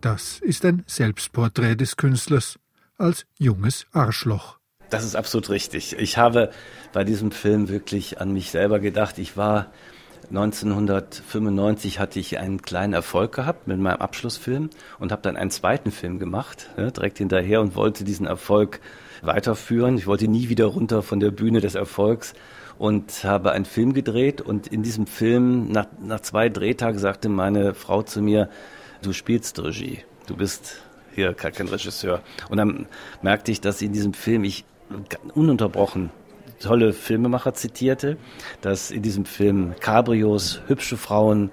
Das 0.00 0.40
ist 0.40 0.64
ein 0.64 0.82
Selbstporträt 0.88 1.76
des 1.76 1.96
Künstlers 1.96 2.58
als 2.98 3.24
junges 3.38 3.86
Arschloch. 3.92 4.61
Das 4.92 5.04
ist 5.04 5.16
absolut 5.16 5.48
richtig. 5.48 5.96
Ich 5.98 6.18
habe 6.18 6.50
bei 6.92 7.02
diesem 7.02 7.32
Film 7.32 7.70
wirklich 7.70 8.20
an 8.20 8.30
mich 8.30 8.50
selber 8.50 8.78
gedacht. 8.78 9.16
Ich 9.16 9.38
war 9.38 9.72
1995 10.28 11.98
hatte 11.98 12.20
ich 12.20 12.38
einen 12.38 12.60
kleinen 12.60 12.92
Erfolg 12.92 13.34
gehabt 13.34 13.66
mit 13.66 13.78
meinem 13.78 14.02
Abschlussfilm 14.02 14.68
und 14.98 15.10
habe 15.10 15.22
dann 15.22 15.38
einen 15.38 15.50
zweiten 15.50 15.92
Film 15.92 16.18
gemacht, 16.18 16.68
ja, 16.76 16.90
direkt 16.90 17.16
hinterher 17.16 17.62
und 17.62 17.74
wollte 17.74 18.04
diesen 18.04 18.26
Erfolg 18.26 18.80
weiterführen. 19.22 19.96
Ich 19.96 20.06
wollte 20.06 20.28
nie 20.28 20.50
wieder 20.50 20.66
runter 20.66 21.02
von 21.02 21.20
der 21.20 21.30
Bühne 21.30 21.62
des 21.62 21.74
Erfolgs 21.74 22.34
und 22.78 23.24
habe 23.24 23.52
einen 23.52 23.64
Film 23.64 23.94
gedreht 23.94 24.42
und 24.42 24.66
in 24.66 24.82
diesem 24.82 25.06
Film 25.06 25.72
nach, 25.72 25.86
nach 26.00 26.20
zwei 26.20 26.50
Drehtagen 26.50 26.98
sagte 26.98 27.30
meine 27.30 27.72
Frau 27.72 28.02
zu 28.02 28.20
mir, 28.20 28.50
du 29.00 29.14
spielst 29.14 29.58
Regie, 29.58 30.00
du 30.26 30.36
bist 30.36 30.82
hier 31.14 31.32
kein 31.32 31.68
Regisseur. 31.68 32.20
Und 32.50 32.58
dann 32.58 32.86
merkte 33.22 33.52
ich, 33.52 33.62
dass 33.62 33.80
in 33.80 33.92
diesem 33.92 34.12
Film 34.12 34.44
ich 34.44 34.64
ununterbrochen 35.34 36.10
tolle 36.62 36.92
Filmemacher 36.92 37.54
zitierte, 37.54 38.16
dass 38.60 38.90
in 38.90 39.02
diesem 39.02 39.24
Film 39.24 39.74
Cabrios, 39.80 40.62
hübsche 40.66 40.96
Frauen, 40.96 41.50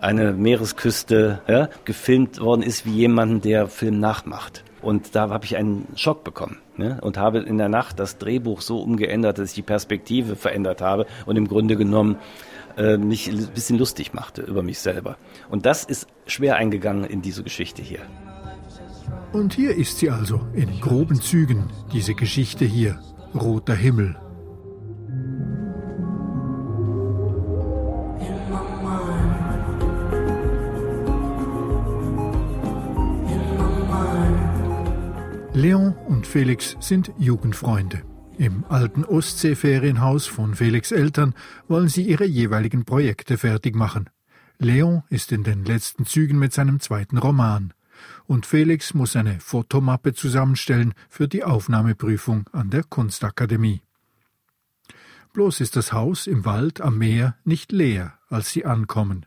eine 0.00 0.32
Meeresküste 0.32 1.40
ja, 1.48 1.68
gefilmt 1.84 2.40
worden 2.40 2.62
ist 2.62 2.84
wie 2.84 2.92
jemanden, 2.92 3.40
der 3.40 3.66
Film 3.68 3.98
nachmacht. 3.98 4.62
Und 4.82 5.14
da 5.14 5.30
habe 5.30 5.44
ich 5.44 5.56
einen 5.56 5.88
Schock 5.96 6.22
bekommen 6.22 6.58
ne? 6.76 6.98
und 7.00 7.16
habe 7.16 7.38
in 7.38 7.58
der 7.58 7.68
Nacht 7.68 7.98
das 7.98 8.18
Drehbuch 8.18 8.60
so 8.60 8.78
umgeändert, 8.78 9.38
dass 9.38 9.50
ich 9.50 9.54
die 9.54 9.62
Perspektive 9.62 10.36
verändert 10.36 10.80
habe 10.80 11.06
und 11.24 11.36
im 11.36 11.48
Grunde 11.48 11.76
genommen 11.76 12.16
äh, 12.76 12.98
mich 12.98 13.28
ein 13.28 13.48
bisschen 13.54 13.78
lustig 13.78 14.12
machte 14.12 14.42
über 14.42 14.62
mich 14.62 14.78
selber. 14.78 15.16
Und 15.50 15.66
das 15.66 15.82
ist 15.82 16.06
schwer 16.26 16.56
eingegangen 16.56 17.04
in 17.04 17.22
diese 17.22 17.42
Geschichte 17.42 17.82
hier. 17.82 18.00
Und 19.36 19.52
hier 19.52 19.76
ist 19.76 19.98
sie 19.98 20.08
also, 20.08 20.40
in 20.54 20.80
groben 20.80 21.20
Zügen, 21.20 21.68
diese 21.92 22.14
Geschichte 22.14 22.64
hier, 22.64 22.98
Roter 23.34 23.74
Himmel. 23.74 24.16
Leon 35.52 35.94
und 36.08 36.26
Felix 36.26 36.74
sind 36.80 37.12
Jugendfreunde. 37.18 38.04
Im 38.38 38.64
alten 38.70 39.04
Ostseeferienhaus 39.04 40.24
von 40.24 40.54
Felix 40.54 40.92
Eltern 40.92 41.34
wollen 41.68 41.88
sie 41.88 42.08
ihre 42.08 42.24
jeweiligen 42.24 42.86
Projekte 42.86 43.36
fertig 43.36 43.76
machen. 43.76 44.08
Leon 44.58 45.02
ist 45.10 45.30
in 45.30 45.44
den 45.44 45.66
letzten 45.66 46.06
Zügen 46.06 46.38
mit 46.38 46.54
seinem 46.54 46.80
zweiten 46.80 47.18
Roman 47.18 47.74
und 48.26 48.46
Felix 48.46 48.94
muss 48.94 49.16
eine 49.16 49.40
Fotomappe 49.40 50.14
zusammenstellen 50.14 50.94
für 51.08 51.28
die 51.28 51.44
Aufnahmeprüfung 51.44 52.48
an 52.52 52.70
der 52.70 52.84
Kunstakademie. 52.84 53.82
Bloß 55.32 55.60
ist 55.60 55.76
das 55.76 55.92
Haus 55.92 56.26
im 56.26 56.44
Wald 56.44 56.80
am 56.80 56.98
Meer 56.98 57.36
nicht 57.44 57.70
leer, 57.70 58.14
als 58.28 58.50
sie 58.50 58.64
ankommen. 58.64 59.26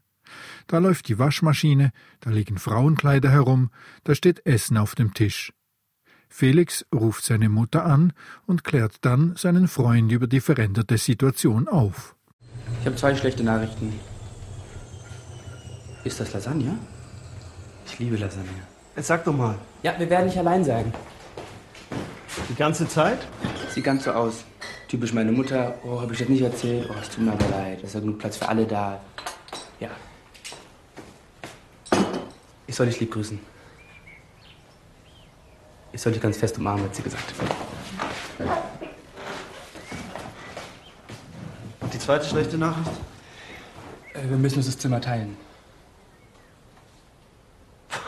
Da 0.68 0.78
läuft 0.78 1.08
die 1.08 1.20
Waschmaschine, 1.20 1.92
da 2.20 2.30
liegen 2.30 2.58
Frauenkleider 2.58 3.30
herum, 3.30 3.72
da 4.04 4.16
steht 4.16 4.46
Essen 4.46 4.78
auf 4.78 4.96
dem 4.96 5.14
Tisch. 5.14 5.54
Felix 6.28 6.86
ruft 6.94 7.24
seine 7.24 7.50
Mutter 7.50 7.86
an 7.86 8.14
und 8.46 8.64
klärt 8.64 8.98
dann 9.02 9.36
seinen 9.36 9.68
Freund 9.68 10.12
über 10.12 10.28
die 10.28 10.42
veränderte 10.42 10.98
Situation 10.98 11.68
auf. 11.68 12.16
Ich 12.82 12.86
habe 12.86 12.96
zwei 12.96 13.16
schlechte 13.16 13.44
Nachrichten. 13.44 13.94
Ist 16.04 16.20
das 16.20 16.34
Lasagne? 16.34 16.78
Ich 17.86 17.98
liebe 18.00 18.16
Lasagne. 18.16 18.69
Jetzt 19.00 19.08
sag 19.08 19.24
doch 19.24 19.34
mal. 19.34 19.56
Ja, 19.82 19.98
wir 19.98 20.10
werden 20.10 20.26
nicht 20.26 20.38
allein 20.38 20.62
sein. 20.66 20.94
Die 22.50 22.56
ganze 22.56 22.86
Zeit? 22.86 23.20
Sieht 23.70 23.86
ganz 23.86 24.04
so 24.04 24.12
aus. 24.12 24.44
Typisch 24.90 25.14
meine 25.14 25.32
Mutter. 25.32 25.76
Oh, 25.86 26.02
habe 26.02 26.12
ich 26.12 26.20
das 26.20 26.28
nicht 26.28 26.42
erzählt? 26.42 26.90
Oh, 26.92 26.96
es 27.02 27.08
tut 27.08 27.24
mir 27.24 27.32
aber 27.32 27.48
leid. 27.48 27.78
Es 27.78 27.86
ist 27.86 27.94
ja 27.94 28.02
genug 28.02 28.20
Platz 28.20 28.36
für 28.36 28.50
alle 28.50 28.66
da. 28.66 29.00
Ja. 29.80 29.92
Ich 32.68 32.76
soll 32.76 32.88
dich 32.88 33.00
lieb 33.00 33.14
grüßen. 33.14 33.40
Ich 35.94 36.02
soll 36.02 36.12
dich 36.12 36.22
ganz 36.22 36.36
fest 36.36 36.58
umarmen, 36.58 36.84
hat 36.84 36.94
sie 36.94 37.02
gesagt. 37.02 37.34
Und 41.80 41.94
die 41.94 42.00
zweite 42.00 42.26
schlechte 42.26 42.58
Nachricht? 42.58 42.92
Äh, 44.14 44.30
wir 44.30 44.36
müssen 44.36 44.58
uns 44.58 44.66
das 44.66 44.78
Zimmer 44.78 45.00
teilen. 45.00 45.38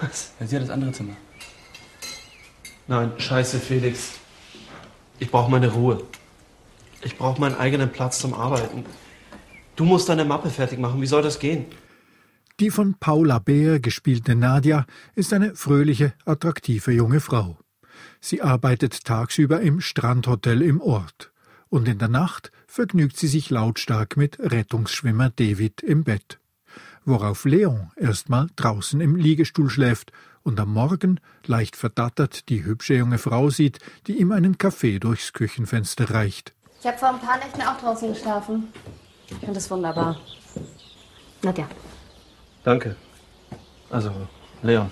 Was? 0.02 0.34
Ja, 0.40 0.48
sie 0.48 0.56
hat 0.56 0.64
das 0.64 0.70
andere 0.70 0.92
Zimmer. 0.92 1.16
Nein, 2.88 3.12
scheiße, 3.18 3.60
Felix. 3.60 4.14
Ich 5.20 5.30
brauche 5.30 5.50
meine 5.50 5.72
Ruhe. 5.72 6.04
Ich 7.04 7.18
brauche 7.18 7.40
meinen 7.40 7.56
eigenen 7.56 7.92
Platz 7.92 8.20
zum 8.20 8.34
Arbeiten. 8.34 8.86
Du 9.76 9.86
musst 9.86 10.10
deine 10.10 10.26
Mappe 10.26 10.50
fertig 10.50 10.80
machen. 10.80 11.02
Wie 11.02 11.08
soll 11.08 11.22
das 11.22 11.40
gehen? 11.40 11.66
Die 12.60 12.70
von 12.70 12.96
Paula 13.00 13.40
Beer 13.40 13.80
gespielte 13.80 14.36
Nadia 14.36 14.86
ist 15.16 15.34
eine 15.34 15.56
fröhliche, 15.56 16.14
attraktive 16.26 16.92
junge 16.92 17.20
Frau. 17.20 17.58
Sie 18.20 18.42
arbeitet 18.42 19.04
tagsüber 19.06 19.62
im 19.62 19.82
Strandhotel 19.82 20.62
im 20.62 20.82
Ort 20.82 21.32
und 21.70 21.88
in 21.88 21.98
der 21.98 22.10
Nacht 22.10 22.52
vergnügt 22.68 23.18
sie 23.18 23.28
sich 23.28 23.50
lautstark 23.50 24.18
mit 24.18 24.38
Rettungsschwimmer 24.40 25.30
David 25.30 25.82
im 25.82 26.04
Bett, 26.04 26.40
worauf 27.06 27.46
Leon 27.46 27.92
erstmal 27.96 28.48
draußen 28.56 29.02
im 29.02 29.16
Liegestuhl 29.16 29.70
schläft 29.70 30.12
und 30.44 30.60
am 30.60 30.74
Morgen 30.74 31.20
leicht 31.46 31.76
verdattert 31.76 32.50
die 32.50 32.64
hübsche 32.64 32.96
junge 32.96 33.18
Frau 33.18 33.50
sieht, 33.50 33.80
die 34.08 34.20
ihm 34.20 34.32
einen 34.32 34.58
Kaffee 34.58 35.00
durchs 35.00 35.34
Küchenfenster 35.34 36.12
reicht. 36.12 36.54
Ich 36.80 36.88
habe 36.88 36.98
vor 36.98 37.10
ein 37.10 37.20
paar 37.20 37.38
Nächten 37.38 37.62
auch 37.62 37.78
draußen 37.80 38.10
geschlafen. 38.10 38.68
Ich 39.30 39.38
finde 39.38 39.54
das 39.54 39.70
wunderbar. 39.70 40.18
Nadja, 41.44 41.68
Danke. 42.64 42.96
Also, 43.90 44.12
Leon. 44.62 44.90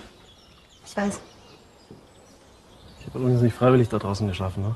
ich 0.85 0.95
weiß. 0.97 1.19
Ich 2.99 3.05
habe 3.07 3.19
übrigens 3.19 3.41
nicht 3.41 3.55
freiwillig 3.55 3.89
da 3.89 3.97
draußen 3.99 4.27
geschlafen, 4.27 4.63
ne? 4.63 4.75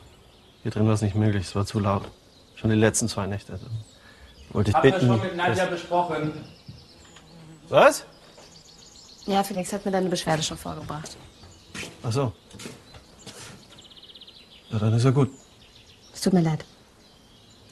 Hier 0.61 0.71
drin 0.71 0.85
war 0.87 0.93
es 0.93 1.01
nicht 1.01 1.15
möglich, 1.15 1.43
es 1.47 1.55
war 1.55 1.65
zu 1.65 1.79
laut. 1.79 2.09
Schon 2.55 2.69
die 2.69 2.75
letzten 2.75 3.07
zwei 3.09 3.27
Nächte. 3.27 3.59
Wollte 4.51 4.69
ich 4.69 4.75
Haben 4.75 4.83
wir 4.83 4.91
bitten. 4.93 5.07
schon 5.07 5.21
mit 5.21 5.35
Nadja 5.35 5.65
besprochen? 5.65 6.31
Was? 7.69 8.05
Ja, 9.25 9.43
Felix 9.43 9.71
hat 9.71 9.85
mir 9.85 9.91
deine 9.91 10.09
Beschwerde 10.09 10.43
schon 10.43 10.57
vorgebracht. 10.57 11.17
Ach 12.03 12.11
so. 12.11 12.33
Ja, 14.69 14.79
dann 14.79 14.93
ist 14.93 15.05
ja 15.05 15.11
gut. 15.11 15.31
Es 16.13 16.21
tut 16.21 16.33
mir 16.33 16.41
leid. 16.41 16.65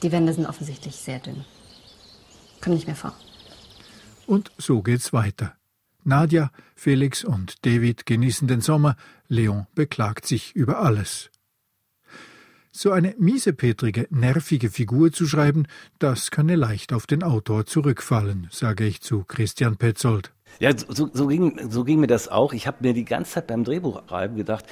Die 0.02 0.10
Wände 0.10 0.32
sind 0.32 0.46
offensichtlich 0.46 0.96
sehr 0.96 1.18
dünn. 1.18 1.44
Komm 2.60 2.74
nicht 2.74 2.86
mehr 2.86 2.96
vor. 2.96 3.14
Und 4.26 4.50
so 4.56 4.82
geht's 4.82 5.12
weiter. 5.12 5.54
Nadja, 6.04 6.50
Felix 6.74 7.24
und 7.24 7.64
David 7.66 8.06
genießen 8.06 8.48
den 8.48 8.60
Sommer, 8.60 8.96
Leon 9.28 9.66
beklagt 9.74 10.26
sich 10.26 10.54
über 10.56 10.80
alles. 10.80 11.30
So 12.74 12.90
eine 12.90 13.14
miesepetrige, 13.18 14.06
nervige 14.08 14.70
Figur 14.70 15.12
zu 15.12 15.26
schreiben, 15.26 15.66
das 15.98 16.30
könne 16.30 16.56
leicht 16.56 16.94
auf 16.94 17.06
den 17.06 17.22
Autor 17.22 17.66
zurückfallen, 17.66 18.48
sage 18.50 18.86
ich 18.86 19.02
zu 19.02 19.24
Christian 19.24 19.76
Petzold. 19.76 20.32
Ja, 20.58 20.70
so, 20.76 21.10
so, 21.12 21.26
ging, 21.26 21.70
so 21.70 21.84
ging 21.84 22.00
mir 22.00 22.06
das 22.06 22.28
auch. 22.28 22.54
Ich 22.54 22.66
habe 22.66 22.78
mir 22.80 22.94
die 22.94 23.04
ganze 23.04 23.32
Zeit 23.32 23.48
beim 23.48 23.64
Drehbuchschreiben 23.64 24.38
gedacht, 24.38 24.64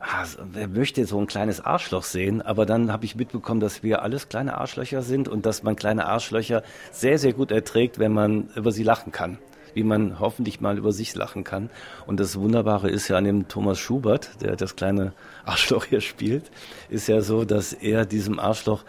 ah, 0.00 0.24
wer 0.50 0.66
möchte 0.66 1.04
so 1.04 1.20
ein 1.20 1.26
kleines 1.26 1.60
Arschloch 1.60 2.04
sehen? 2.04 2.40
Aber 2.40 2.64
dann 2.64 2.90
habe 2.90 3.04
ich 3.04 3.16
mitbekommen, 3.16 3.60
dass 3.60 3.82
wir 3.82 4.00
alles 4.00 4.30
kleine 4.30 4.56
Arschlöcher 4.56 5.02
sind 5.02 5.28
und 5.28 5.44
dass 5.44 5.62
man 5.62 5.76
kleine 5.76 6.06
Arschlöcher 6.06 6.62
sehr, 6.90 7.18
sehr 7.18 7.34
gut 7.34 7.50
erträgt, 7.50 7.98
wenn 7.98 8.14
man 8.14 8.48
über 8.56 8.72
sie 8.72 8.82
lachen 8.82 9.12
kann. 9.12 9.36
Wie 9.74 9.84
man 9.84 10.20
hoffentlich 10.20 10.60
mal 10.60 10.78
über 10.78 10.92
sich 10.92 11.14
lachen 11.14 11.44
kann. 11.44 11.70
Und 12.06 12.20
das 12.20 12.38
Wunderbare 12.38 12.90
ist 12.90 13.08
ja 13.08 13.16
an 13.16 13.24
dem 13.24 13.48
Thomas 13.48 13.78
Schubert, 13.78 14.42
der 14.42 14.56
das 14.56 14.76
kleine 14.76 15.12
Arschloch 15.44 15.84
hier 15.84 16.00
spielt, 16.00 16.50
ist 16.88 17.08
ja 17.08 17.20
so, 17.20 17.44
dass 17.44 17.72
er 17.72 18.04
diesem 18.04 18.38
Arschloch 18.38 18.84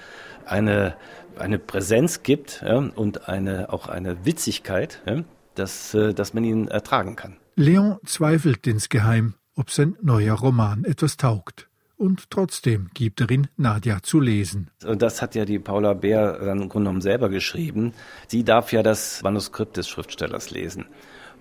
eine, 0.45 0.95
eine 1.37 1.59
Präsenz 1.59 2.23
gibt 2.23 2.63
ja, 2.65 2.77
und 2.77 3.27
eine, 3.29 3.71
auch 3.71 3.87
eine 3.87 4.25
Witzigkeit, 4.25 5.01
ja, 5.05 5.23
dass, 5.55 5.93
äh, 5.93 6.13
dass 6.13 6.33
man 6.33 6.43
ihn 6.43 6.67
ertragen 6.67 7.15
kann. 7.15 7.37
Leon 7.55 7.99
zweifelt 8.05 8.65
insgeheim, 8.65 9.35
ob 9.55 9.69
sein 9.69 9.95
neuer 10.01 10.35
Roman 10.35 10.83
etwas 10.83 11.17
taugt. 11.17 11.69
Und 12.03 12.29
trotzdem 12.29 12.89
gibt 12.93 13.21
ihn 13.31 13.47
Nadja 13.55 14.03
zu 14.03 14.19
lesen. 14.19 14.69
Und 14.85 15.01
das 15.01 15.21
hat 15.21 15.35
ja 15.35 15.45
die 15.45 15.57
Paula 15.57 15.93
Bär 15.93 16.33
dann 16.33 16.63
im 16.63 16.67
Grunde 16.67 16.87
genommen 16.87 16.99
selber 16.99 17.29
geschrieben. 17.29 17.93
Sie 18.27 18.43
darf 18.43 18.73
ja 18.73 18.83
das 18.83 19.21
Manuskript 19.23 19.77
des 19.77 19.87
Schriftstellers 19.87 20.51
lesen. 20.51 20.83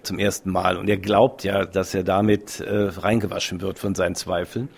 Zum 0.05 0.21
ersten 0.21 0.53
Mal. 0.53 0.77
Und 0.77 0.89
er 0.89 0.99
glaubt 0.99 1.43
ja, 1.43 1.65
dass 1.65 1.97
er 1.97 2.05
damit 2.05 2.61
äh, 2.61 2.91
reingewaschen 2.91 3.61
wird 3.61 3.81
von 3.81 3.97
seinen 3.97 4.15
Zweifeln. 4.15 4.69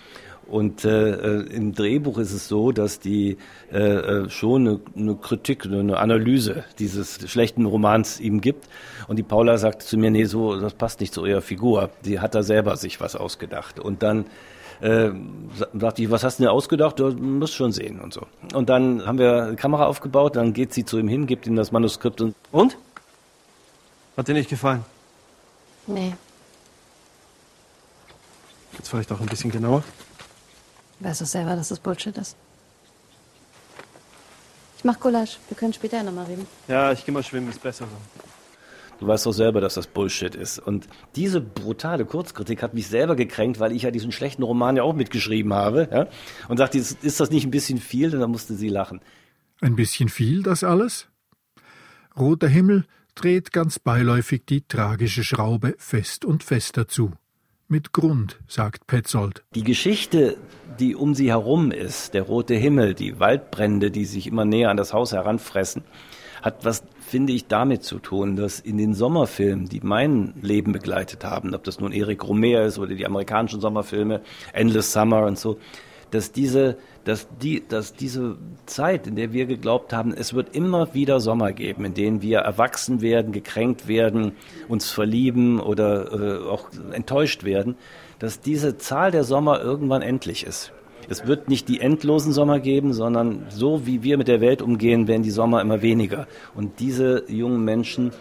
Und 0.47 0.85
äh, 0.85 1.11
äh, 1.11 1.53
im 1.53 1.73
Drehbuch 1.73 2.17
ist 2.17 2.33
es 2.33 2.47
so, 2.47 2.71
dass 2.71 2.99
die 2.99 3.37
äh, 3.71 3.77
äh, 3.77 4.29
schon 4.31 4.67
eine, 4.67 4.79
eine 4.95 5.15
Kritik, 5.17 5.67
eine 5.67 5.97
Analyse 5.99 6.63
dieses 6.79 7.29
schlechten 7.29 7.67
Romans 7.67 8.19
ihm 8.19 8.41
gibt. 8.41 8.67
Und 9.07 9.17
die 9.17 9.23
Paula 9.23 9.59
sagt 9.59 9.83
zu 9.83 9.99
mir, 9.99 10.09
nee, 10.09 10.25
so, 10.25 10.59
das 10.59 10.73
passt 10.73 10.99
nicht 10.99 11.13
zu 11.13 11.27
ihrer 11.27 11.43
Figur. 11.43 11.91
Die 12.05 12.21
hat 12.21 12.33
da 12.33 12.41
selber 12.41 12.75
sich 12.75 12.99
was 12.99 13.15
ausgedacht. 13.15 13.79
Und 13.79 14.01
dann 14.01 14.25
äh, 14.81 15.09
sa- 15.57 15.67
sagt 15.73 15.97
die, 15.97 16.09
was 16.11 16.23
hast 16.23 16.39
du 16.39 16.43
denn 16.43 16.51
ausgedacht? 16.51 16.99
Du 16.99 17.11
musst 17.11 17.53
schon 17.53 17.71
sehen 17.71 17.99
und 18.01 18.13
so. 18.13 18.25
Und 18.53 18.69
dann 18.69 19.05
haben 19.05 19.17
wir 19.17 19.43
eine 19.43 19.55
Kamera 19.55 19.85
aufgebaut, 19.85 20.35
dann 20.35 20.53
geht 20.53 20.73
sie 20.73 20.85
zu 20.85 20.97
ihm 20.99 21.07
hin, 21.07 21.27
gibt 21.27 21.47
ihm 21.47 21.55
das 21.55 21.71
Manuskript 21.71 22.21
und. 22.21 22.35
Und? 22.51 22.77
Hat 24.17 24.27
dir 24.27 24.33
nicht 24.33 24.49
gefallen? 24.49 24.83
Nee, 25.87 26.15
Jetzt 28.77 28.89
vielleicht 28.89 29.11
auch 29.11 29.19
ein 29.21 29.27
bisschen 29.27 29.51
genauer. 29.51 29.83
weißt 30.99 31.21
du 31.21 31.25
selber, 31.25 31.55
dass 31.55 31.69
das 31.69 31.79
Bullshit 31.79 32.17
ist. 32.17 32.35
Ich 34.77 34.83
mach 34.83 34.99
Gulasch. 34.99 35.37
Wir 35.47 35.57
können 35.57 35.73
später 35.73 36.03
nochmal 36.03 36.25
reden. 36.25 36.45
Ja, 36.67 36.91
ich 36.91 37.05
geh 37.05 37.11
mal 37.11 37.23
schwimmen, 37.23 37.49
ist 37.49 37.61
besser 37.61 37.85
so. 37.85 38.23
Du 38.99 39.07
weißt 39.07 39.25
doch 39.25 39.33
selber, 39.33 39.61
dass 39.61 39.73
das 39.73 39.87
Bullshit 39.87 40.35
ist. 40.35 40.59
Und 40.59 40.87
diese 41.15 41.41
brutale 41.41 42.05
Kurzkritik 42.05 42.63
hat 42.63 42.73
mich 42.73 42.87
selber 42.87 43.15
gekränkt, 43.15 43.59
weil 43.59 43.71
ich 43.73 43.83
ja 43.83 43.91
diesen 43.91 44.11
schlechten 44.11 44.43
Roman 44.43 44.77
ja 44.77 44.83
auch 44.83 44.93
mitgeschrieben 44.93 45.53
habe. 45.53 45.89
Ja? 45.91 46.07
Und 46.47 46.57
sagte, 46.57 46.77
ist, 46.77 47.19
das 47.19 47.29
nicht 47.29 47.45
ein 47.45 47.51
bisschen 47.51 47.79
viel? 47.79 48.13
Und 48.13 48.21
dann 48.21 48.31
musste 48.31 48.55
sie 48.55 48.69
lachen. 48.69 49.01
Ein 49.61 49.75
bisschen 49.75 50.09
viel, 50.09 50.43
das 50.43 50.63
alles? 50.63 51.07
Roter 52.17 52.47
Himmel 52.47 52.85
dreht 53.15 53.51
ganz 53.51 53.79
beiläufig 53.79 54.43
die 54.45 54.61
tragische 54.67 55.23
Schraube 55.23 55.75
fest 55.77 56.25
und 56.25 56.43
fester 56.43 56.87
zu. 56.87 57.11
mit 57.67 57.93
Grund, 57.93 58.39
sagt 58.47 58.87
Petzold. 58.87 59.43
Die 59.55 59.63
Geschichte, 59.63 60.37
die 60.79 60.95
um 60.95 61.15
sie 61.15 61.29
herum 61.29 61.71
ist, 61.71 62.13
der 62.13 62.23
rote 62.23 62.53
Himmel, 62.53 62.93
die 62.93 63.19
Waldbrände, 63.19 63.91
die 63.91 64.05
sich 64.05 64.27
immer 64.27 64.45
näher 64.45 64.69
an 64.69 64.77
das 64.77 64.93
Haus 64.93 65.13
heranfressen, 65.13 65.83
hat 66.45 66.63
was, 66.63 66.83
finde 66.99 67.33
ich, 67.33 67.47
damit 67.47 67.83
zu 67.83 67.97
tun, 67.97 68.35
dass 68.35 68.59
in 68.59 68.77
den 68.77 68.93
Sommerfilmen, 68.93 69.67
die 69.67 69.81
mein 69.81 70.35
Leben 70.41 70.73
begleitet 70.73 71.25
haben, 71.25 71.55
ob 71.55 71.63
das 71.63 71.79
nun 71.79 71.91
Erik 71.91 72.23
Romer 72.23 72.61
ist 72.61 72.77
oder 72.77 72.93
die 72.93 73.05
amerikanischen 73.05 73.59
Sommerfilme, 73.59 74.21
Endless 74.53 74.93
Summer 74.93 75.25
und 75.25 75.39
so, 75.39 75.57
dass 76.11 76.31
diese, 76.31 76.77
dass 77.03 77.27
die, 77.41 77.67
dass 77.67 77.93
diese 77.93 78.37
Zeit, 78.67 79.07
in 79.07 79.15
der 79.15 79.33
wir 79.33 79.47
geglaubt 79.47 79.91
haben, 79.91 80.13
es 80.13 80.35
wird 80.35 80.55
immer 80.55 80.93
wieder 80.93 81.19
Sommer 81.19 81.51
geben, 81.51 81.83
in 81.83 81.95
denen 81.95 82.21
wir 82.21 82.39
erwachsen 82.39 83.01
werden, 83.01 83.31
gekränkt 83.31 83.87
werden, 83.87 84.33
uns 84.67 84.91
verlieben 84.91 85.59
oder 85.59 86.11
äh, 86.13 86.47
auch 86.47 86.69
enttäuscht 86.91 87.43
werden, 87.43 87.75
dass 88.19 88.39
diese 88.39 88.77
Zahl 88.77 89.09
der 89.09 89.23
Sommer 89.23 89.61
irgendwann 89.61 90.03
endlich 90.03 90.45
ist. 90.45 90.71
Es 91.09 91.27
wird 91.27 91.49
nicht 91.49 91.67
die 91.67 91.81
endlosen 91.81 92.33
Sommer 92.33 92.59
geben, 92.59 92.93
sondern 92.93 93.45
so 93.49 93.85
wie 93.85 94.03
wir 94.03 94.17
mit 94.17 94.27
der 94.27 94.41
Welt 94.41 94.61
umgehen, 94.61 95.07
werden 95.07 95.23
die 95.23 95.31
Sommer 95.31 95.61
immer 95.61 95.81
weniger. 95.81 96.27
Und 96.53 96.79
diese 96.79 97.25
jungen 97.27 97.63
Menschen 97.63 98.11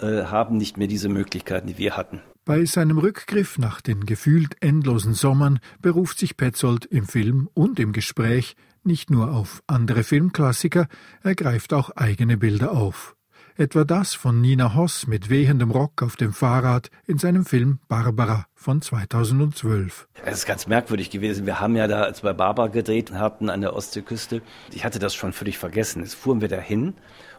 äh, 0.00 0.24
haben 0.24 0.56
nicht 0.56 0.76
mehr 0.76 0.88
diese 0.88 1.08
Möglichkeiten, 1.08 1.66
die 1.66 1.78
wir 1.78 1.96
hatten. 1.96 2.20
Bei 2.44 2.64
seinem 2.64 2.98
Rückgriff 2.98 3.58
nach 3.58 3.80
den 3.80 4.06
gefühlt 4.06 4.56
endlosen 4.62 5.12
Sommern 5.12 5.58
beruft 5.82 6.18
sich 6.18 6.36
Petzold 6.36 6.86
im 6.86 7.06
Film 7.06 7.48
und 7.52 7.78
im 7.78 7.92
Gespräch 7.92 8.56
nicht 8.84 9.10
nur 9.10 9.32
auf 9.32 9.62
andere 9.66 10.02
Filmklassiker, 10.02 10.88
er 11.22 11.34
greift 11.34 11.74
auch 11.74 11.90
eigene 11.90 12.38
Bilder 12.38 12.72
auf. 12.72 13.17
Etwa 13.60 13.82
das 13.82 14.14
von 14.14 14.40
Nina 14.40 14.76
Hoss 14.76 15.08
mit 15.08 15.30
wehendem 15.30 15.72
Rock 15.72 16.04
auf 16.04 16.14
dem 16.14 16.32
Fahrrad 16.32 16.92
in 17.08 17.18
seinem 17.18 17.44
Film 17.44 17.80
Barbara 17.88 18.46
von 18.54 18.80
2012. 18.80 20.06
Es 20.24 20.38
ist 20.38 20.46
ganz 20.46 20.68
merkwürdig 20.68 21.10
gewesen. 21.10 21.44
Wir 21.44 21.58
haben 21.58 21.74
ja 21.74 21.88
da, 21.88 22.02
als 22.02 22.22
wir 22.22 22.34
Barbara 22.34 22.68
gedreht 22.68 23.10
hatten 23.10 23.50
an 23.50 23.60
der 23.60 23.74
Ostseeküste, 23.74 24.42
ich 24.72 24.84
hatte 24.84 25.00
das 25.00 25.16
schon 25.16 25.32
völlig 25.32 25.58
vergessen. 25.58 26.04
Jetzt 26.04 26.14
fuhren 26.14 26.40
wir 26.40 26.46
dahin 26.46 26.94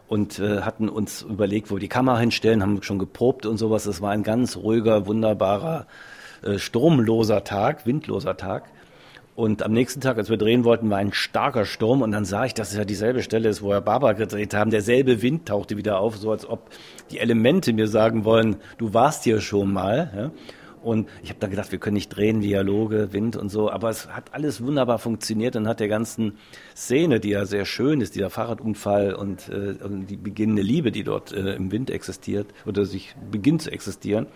und 0.08 0.38
äh, 0.38 0.60
hatten 0.60 0.90
uns 0.90 1.22
überlegt, 1.22 1.70
wo 1.70 1.78
die 1.78 1.88
Kamera 1.88 2.18
hinstellen, 2.18 2.62
haben 2.62 2.82
schon 2.82 2.98
geprobt 2.98 3.46
und 3.46 3.56
sowas. 3.56 3.86
Es 3.86 4.02
war 4.02 4.10
ein 4.10 4.22
ganz 4.22 4.58
ruhiger, 4.58 5.06
wunderbarer, 5.06 5.86
äh, 6.42 6.58
sturmloser 6.58 7.44
Tag, 7.44 7.86
windloser 7.86 8.36
Tag. 8.36 8.64
Und 9.36 9.62
am 9.62 9.72
nächsten 9.72 10.00
Tag, 10.00 10.18
als 10.18 10.28
wir 10.28 10.36
drehen 10.36 10.64
wollten, 10.64 10.90
war 10.90 10.98
ein 10.98 11.12
starker 11.12 11.64
Sturm 11.64 12.02
und 12.02 12.12
dann 12.12 12.24
sah 12.24 12.44
ich, 12.44 12.54
dass 12.54 12.72
es 12.72 12.76
ja 12.76 12.84
dieselbe 12.84 13.22
Stelle 13.22 13.48
ist, 13.48 13.62
wo 13.62 13.68
wir 13.68 13.80
Barbara 13.80 14.12
gedreht 14.12 14.54
haben. 14.54 14.70
Derselbe 14.70 15.22
Wind 15.22 15.46
tauchte 15.46 15.76
wieder 15.76 15.98
auf, 15.98 16.16
so 16.16 16.30
als 16.32 16.46
ob 16.46 16.70
die 17.10 17.18
Elemente 17.18 17.72
mir 17.72 17.88
sagen 17.88 18.24
wollen, 18.24 18.56
du 18.76 18.92
warst 18.92 19.24
hier 19.24 19.40
schon 19.40 19.72
mal. 19.72 20.12
Ja? 20.14 20.30
Und 20.82 21.08
ich 21.22 21.28
habe 21.28 21.40
da 21.40 21.46
gedacht, 21.46 21.72
wir 21.72 21.78
können 21.78 21.94
nicht 21.94 22.08
drehen, 22.08 22.40
Dialoge, 22.40 23.12
Wind 23.12 23.36
und 23.36 23.50
so, 23.50 23.70
aber 23.70 23.90
es 23.90 24.08
hat 24.08 24.32
alles 24.32 24.64
wunderbar 24.64 24.98
funktioniert 24.98 25.54
und 25.56 25.68
hat 25.68 25.80
der 25.80 25.88
ganzen 25.88 26.38
Szene, 26.74 27.20
die 27.20 27.30
ja 27.30 27.44
sehr 27.44 27.66
schön 27.66 28.00
ist, 28.00 28.14
dieser 28.14 28.30
Fahrradunfall 28.30 29.14
und, 29.14 29.48
äh, 29.50 29.76
und 29.82 30.06
die 30.06 30.16
beginnende 30.16 30.62
Liebe, 30.62 30.90
die 30.90 31.04
dort 31.04 31.32
äh, 31.32 31.54
im 31.54 31.70
Wind 31.70 31.90
existiert 31.90 32.46
oder 32.64 32.86
sich 32.86 33.14
beginnt 33.30 33.62
zu 33.62 33.70
existieren, 33.70 34.26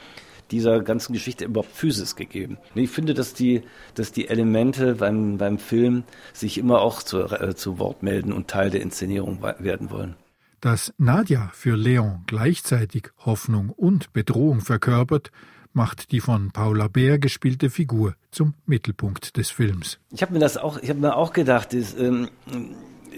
dieser 0.50 0.80
ganzen 0.80 1.12
Geschichte 1.12 1.44
überhaupt 1.44 1.72
Physis 1.72 2.16
gegeben. 2.16 2.58
Ich 2.74 2.90
finde, 2.90 3.14
dass 3.14 3.34
die, 3.34 3.62
dass 3.94 4.12
die 4.12 4.28
Elemente 4.28 4.96
beim, 4.96 5.38
beim 5.38 5.58
Film 5.58 6.04
sich 6.32 6.58
immer 6.58 6.80
auch 6.80 7.02
zu, 7.02 7.20
äh, 7.24 7.54
zu 7.54 7.78
Wort 7.78 8.02
melden 8.02 8.32
und 8.32 8.48
Teil 8.48 8.70
der 8.70 8.82
Inszenierung 8.82 9.42
werden 9.42 9.90
wollen. 9.90 10.16
Dass 10.60 10.94
Nadja 10.96 11.50
für 11.52 11.76
Leon 11.76 12.22
gleichzeitig 12.26 13.10
Hoffnung 13.18 13.70
und 13.70 14.12
Bedrohung 14.12 14.60
verkörpert, 14.60 15.30
macht 15.74 16.12
die 16.12 16.20
von 16.20 16.52
Paula 16.52 16.88
Bär 16.88 17.18
gespielte 17.18 17.68
Figur 17.68 18.14
zum 18.30 18.54
Mittelpunkt 18.64 19.36
des 19.36 19.50
Films. 19.50 19.98
Ich 20.10 20.22
habe 20.22 20.32
mir 20.32 20.38
das 20.38 20.56
auch, 20.56 20.78
ich 20.78 20.88
habe 20.88 21.00
mir 21.00 21.16
auch 21.16 21.32
gedacht, 21.32 21.74
ist, 21.74 21.98
ähm, 21.98 22.28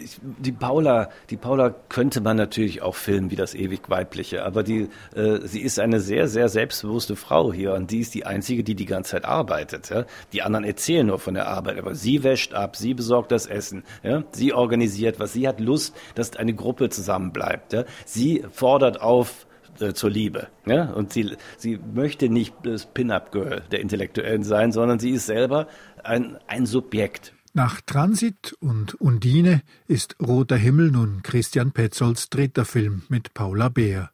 ich, 0.06 0.20
die 0.22 0.52
Paula, 0.52 1.10
die 1.30 1.36
Paula 1.36 1.74
könnte 1.88 2.20
man 2.20 2.36
natürlich 2.36 2.80
auch 2.80 2.94
filmen 2.94 3.30
wie 3.30 3.36
das 3.36 3.54
ewig 3.54 3.90
weibliche, 3.90 4.44
aber 4.44 4.62
die, 4.62 4.88
äh, 5.14 5.40
sie 5.42 5.60
ist 5.60 5.80
eine 5.80 6.00
sehr, 6.00 6.28
sehr 6.28 6.48
selbstbewusste 6.48 7.16
Frau 7.16 7.52
hier 7.52 7.74
und 7.74 7.90
die 7.90 8.00
ist 8.00 8.14
die 8.14 8.24
einzige, 8.24 8.62
die 8.62 8.76
die 8.76 8.86
ganze 8.86 9.12
Zeit 9.12 9.24
arbeitet. 9.24 9.90
Ja? 9.90 10.04
Die 10.32 10.42
anderen 10.42 10.64
erzählen 10.64 11.06
nur 11.06 11.18
von 11.18 11.34
der 11.34 11.48
Arbeit, 11.48 11.78
aber 11.78 11.94
sie 11.94 12.22
wäscht 12.22 12.54
ab, 12.54 12.76
sie 12.76 12.94
besorgt 12.94 13.32
das 13.32 13.46
Essen, 13.46 13.82
ja? 14.02 14.22
sie 14.30 14.52
organisiert 14.52 15.18
was, 15.18 15.32
sie 15.32 15.48
hat 15.48 15.60
Lust, 15.60 15.94
dass 16.14 16.36
eine 16.36 16.54
Gruppe 16.54 16.88
zusammenbleibt. 16.88 17.72
Ja? 17.72 17.84
Sie 18.04 18.44
fordert 18.52 19.00
auf, 19.00 19.46
äh, 19.80 19.92
zur 19.92 20.10
Liebe. 20.10 20.46
Ja? 20.66 20.92
Und 20.92 21.12
sie, 21.12 21.36
sie 21.56 21.80
möchte 21.94 22.28
nicht 22.28 22.54
das 22.62 22.86
Pin-Up-Girl 22.86 23.64
der 23.72 23.80
Intellektuellen 23.80 24.44
sein, 24.44 24.70
sondern 24.70 25.00
sie 25.00 25.10
ist 25.10 25.26
selber 25.26 25.66
ein, 26.04 26.38
ein 26.46 26.64
Subjekt. 26.64 27.35
Nach 27.56 27.80
Transit 27.80 28.54
und 28.60 29.00
Undine 29.00 29.62
ist 29.88 30.16
Roter 30.20 30.58
Himmel 30.58 30.90
nun 30.90 31.22
Christian 31.22 31.72
Petzolds 31.72 32.28
dritter 32.28 32.66
Film 32.66 33.04
mit 33.08 33.32
Paula 33.32 33.70
Beer. 33.70 34.10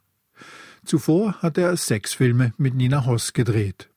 Zuvor 0.84 1.42
hat 1.42 1.58
er 1.58 1.76
sechs 1.76 2.14
Filme 2.14 2.52
mit 2.56 2.74
Nina 2.76 3.04
Hoss 3.04 3.32
gedreht. 3.32 3.90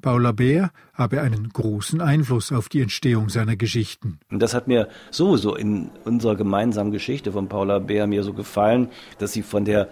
Paula 0.00 0.32
Beer 0.32 0.70
habe 0.94 1.20
einen 1.20 1.50
großen 1.50 2.00
Einfluss 2.00 2.50
auf 2.50 2.70
die 2.70 2.80
Entstehung 2.80 3.28
seiner 3.28 3.56
Geschichten. 3.56 4.20
Und 4.30 4.40
das 4.40 4.54
hat 4.54 4.68
mir 4.68 4.88
sowieso 5.10 5.54
in 5.54 5.90
unserer 6.06 6.34
gemeinsamen 6.34 6.92
Geschichte 6.92 7.32
von 7.32 7.50
Paula 7.50 7.78
Beer 7.78 8.06
mir 8.06 8.22
so 8.22 8.32
gefallen, 8.32 8.88
dass 9.18 9.34
sie 9.34 9.42
von 9.42 9.66
der, 9.66 9.90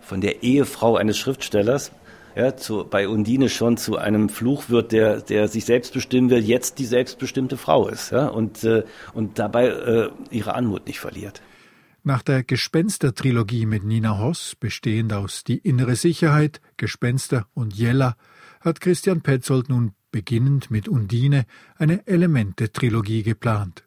von 0.00 0.20
der 0.20 0.42
Ehefrau 0.42 0.96
eines 0.96 1.16
Schriftstellers 1.16 1.92
ja, 2.36 2.54
zu, 2.54 2.84
bei 2.84 3.08
Undine 3.08 3.48
schon 3.48 3.78
zu 3.78 3.96
einem 3.96 4.28
Fluch 4.28 4.68
wird, 4.68 4.92
der, 4.92 5.22
der 5.22 5.48
sich 5.48 5.64
selbst 5.64 5.94
bestimmen 5.94 6.28
will, 6.28 6.44
jetzt 6.44 6.78
die 6.78 6.84
selbstbestimmte 6.84 7.56
Frau 7.56 7.88
ist 7.88 8.10
ja, 8.12 8.28
und, 8.28 8.62
äh, 8.62 8.84
und 9.14 9.38
dabei 9.38 9.68
äh, 9.68 10.10
ihre 10.30 10.54
Anmut 10.54 10.86
nicht 10.86 11.00
verliert. 11.00 11.40
Nach 12.02 12.22
der 12.22 12.44
Gespenster-Trilogie 12.44 13.66
mit 13.66 13.82
Nina 13.82 14.18
Hoss, 14.18 14.54
bestehend 14.54 15.12
aus 15.12 15.42
Die 15.42 15.58
innere 15.58 15.96
Sicherheit, 15.96 16.60
Gespenster 16.76 17.48
und 17.54 17.74
Jella, 17.74 18.16
hat 18.60 18.80
Christian 18.80 19.22
Petzold 19.22 19.68
nun 19.68 19.92
beginnend 20.12 20.70
mit 20.70 20.88
Undine 20.88 21.46
eine 21.76 22.06
Elemente-Trilogie 22.06 23.22
geplant. 23.22 23.84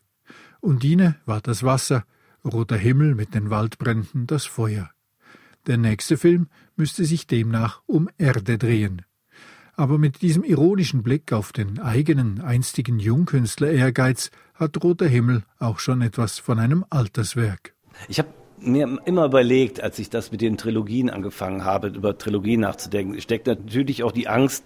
Undine 0.59 1.15
war 1.25 1.39
das 1.39 1.63
Wasser, 1.63 2.03
roter 2.43 2.77
Himmel 2.77 3.15
mit 3.15 3.35
den 3.35 3.49
Waldbränden 3.49 4.27
das 4.27 4.45
Feuer. 4.45 4.89
Der 5.69 5.77
nächste 5.77 6.17
Film 6.17 6.47
müsste 6.77 7.05
sich 7.05 7.27
demnach 7.27 7.83
um 7.85 8.09
Erde 8.17 8.57
drehen. 8.57 9.03
Aber 9.75 9.99
mit 9.99 10.23
diesem 10.23 10.43
ironischen 10.43 11.03
Blick 11.03 11.31
auf 11.31 11.53
den 11.53 11.77
eigenen 11.77 12.41
einstigen 12.41 12.97
Jungkünstler-Ehrgeiz 12.97 14.31
hat 14.55 14.83
Roter 14.83 15.05
Himmel 15.05 15.43
auch 15.59 15.77
schon 15.77 16.01
etwas 16.01 16.39
von 16.39 16.57
einem 16.57 16.85
Alterswerk. 16.89 17.75
Ich 18.07 18.17
habe 18.17 18.29
mir 18.59 18.97
immer 19.05 19.25
überlegt, 19.25 19.79
als 19.79 19.99
ich 19.99 20.09
das 20.09 20.31
mit 20.31 20.41
den 20.41 20.57
Trilogien 20.57 21.11
angefangen 21.11 21.63
habe, 21.63 21.89
über 21.89 22.17
Trilogien 22.17 22.61
nachzudenken, 22.61 23.21
steckt 23.21 23.45
natürlich 23.45 24.01
auch 24.01 24.11
die 24.11 24.27
Angst 24.27 24.65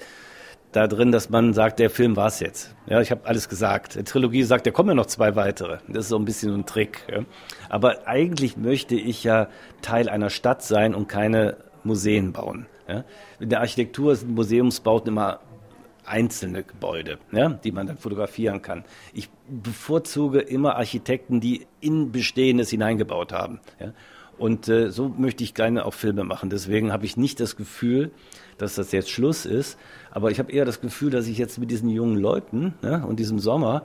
da 0.76 0.88
drin, 0.88 1.12
dass 1.12 1.30
man 1.30 1.54
sagt, 1.54 1.80
der 1.80 1.90
Film 1.90 2.16
war 2.16 2.28
es 2.28 2.40
jetzt. 2.40 2.76
Ja, 2.88 3.02
ich 3.02 3.12
habe 3.12 3.26
alles 3.26 3.50
gesagt. 3.50 3.96
Die 3.96 4.04
Trilogie 4.04 4.44
sagt, 4.44 4.66
da 4.66 4.72
kommen 4.72 4.90
ja 4.90 4.96
noch 4.96 5.06
zwei 5.06 5.36
weitere. 5.36 5.78
Das 5.88 6.06
ist 6.06 6.10
so 6.10 6.18
ein 6.18 6.26
bisschen 6.26 6.54
ein 6.54 6.66
Trick. 6.66 7.06
Ja. 7.12 7.24
Aber 7.70 8.08
eigentlich 8.08 8.58
möchte 8.58 8.96
ich 8.96 9.24
ja 9.24 9.48
Teil 9.82 10.10
einer 10.10 10.30
Stadt 10.30 10.64
sein 10.64 10.96
und 10.96 11.08
keine 11.08 11.58
Museen 11.84 12.34
bauen. 12.34 12.66
Ja? 12.88 13.04
In 13.40 13.50
der 13.50 13.62
Architektur 13.62 14.16
sind 14.16 14.36
Museumsbauten 14.36 15.10
immer 15.10 15.40
einzelne 16.06 16.64
Gebäude, 16.64 17.18
ja, 17.32 17.50
die 17.50 17.72
man 17.72 17.88
dann 17.88 17.98
fotografieren 17.98 18.62
kann. 18.62 18.84
Ich 19.14 19.30
bevorzuge 19.48 20.40
immer 20.40 20.76
Architekten, 20.76 21.40
die 21.40 21.66
in 21.80 22.12
Bestehendes 22.12 22.70
hineingebaut 22.70 23.32
haben. 23.32 23.62
Ja. 23.80 23.94
Und 24.38 24.68
äh, 24.68 24.90
so 24.90 25.10
möchte 25.10 25.44
ich 25.44 25.54
gerne 25.54 25.86
auch 25.86 25.94
Filme 25.94 26.24
machen. 26.24 26.50
Deswegen 26.50 26.92
habe 26.92 27.06
ich 27.06 27.18
nicht 27.18 27.40
das 27.40 27.56
Gefühl, 27.56 28.12
dass 28.58 28.76
das 28.76 28.92
jetzt 28.92 29.10
Schluss 29.10 29.46
ist, 29.46 29.78
aber 30.12 30.32
ich 30.32 30.40
habe 30.40 30.52
eher 30.52 30.66
das 30.66 30.82
Gefühl, 30.82 31.12
dass 31.12 31.28
ich 31.28 31.38
jetzt 31.38 31.58
mit 31.58 31.72
diesen 31.72 31.90
jungen 31.90 32.18
Leuten 32.18 32.74
ja, 32.82 33.04
und 33.04 33.20
diesem 33.20 33.40
Sommer 33.40 33.84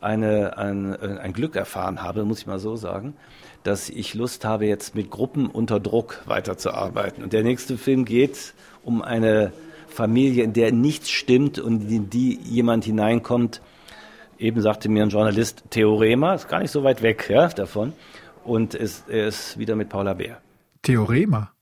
eine, 0.00 0.56
ein, 0.58 0.94
äh, 0.94 1.18
ein 1.20 1.32
Glück 1.32 1.56
erfahren 1.56 2.02
habe, 2.02 2.24
muss 2.24 2.40
ich 2.40 2.46
mal 2.46 2.58
so 2.58 2.76
sagen, 2.76 3.14
dass 3.62 3.88
ich 3.88 4.14
Lust 4.14 4.44
habe, 4.44 4.66
jetzt 4.66 4.94
mit 4.94 5.10
Gruppen 5.10 5.46
unter 5.46 5.80
Druck 5.80 6.22
weiterzuarbeiten. 6.26 7.24
Und 7.24 7.32
der 7.32 7.42
nächste 7.42 7.76
Film 7.76 8.04
geht 8.04 8.54
um 8.84 9.02
eine 9.02 9.52
Familie, 9.88 10.44
in 10.44 10.52
der 10.52 10.72
nichts 10.72 11.10
stimmt 11.10 11.58
und 11.58 11.90
in 11.90 12.10
die 12.10 12.38
jemand 12.44 12.84
hineinkommt. 12.84 13.60
Eben 14.38 14.60
sagte 14.60 14.88
mir 14.88 15.02
ein 15.02 15.08
Journalist, 15.08 15.64
Theorema, 15.70 16.34
ist 16.34 16.48
gar 16.48 16.60
nicht 16.60 16.70
so 16.70 16.84
weit 16.84 17.02
weg 17.02 17.28
ja, 17.30 17.48
davon. 17.48 17.94
Und 18.46 18.76
es, 18.76 19.02
er 19.08 19.26
ist 19.26 19.58
wieder 19.58 19.74
mit 19.74 19.88
Paula 19.88 20.14
Bär. 20.14 20.40
Theorema? 20.82 21.52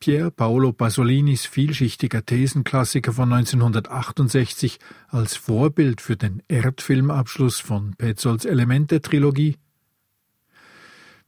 Pier 0.00 0.30
Paolo 0.30 0.72
Pasolinis 0.72 1.46
vielschichtiger 1.46 2.26
Thesenklassiker 2.26 3.14
von 3.14 3.32
1968 3.32 4.78
als 5.08 5.34
Vorbild 5.36 6.02
für 6.02 6.16
den 6.16 6.42
Erdfilmabschluss 6.48 7.60
von 7.60 7.94
Petzolds 7.96 8.44
Elemente-Trilogie? 8.44 9.56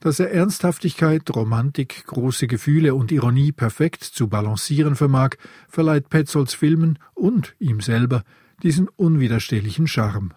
Dass 0.01 0.21
er 0.21 0.31
Ernsthaftigkeit, 0.31 1.23
Romantik, 1.35 2.05
große 2.05 2.47
Gefühle 2.47 2.94
und 2.94 3.11
Ironie 3.11 3.53
perfekt 3.53 4.05
zu 4.05 4.29
balancieren 4.29 4.94
vermag, 4.94 5.37
verleiht 5.68 6.11
Petzolds 6.11 6.53
Filmen 6.53 6.99
und 7.14 7.57
ihm 7.59 7.81
selber 7.81 8.25
diesen 8.62 8.88
unwiderstehlichen 8.88 9.87
Charme. 9.87 10.35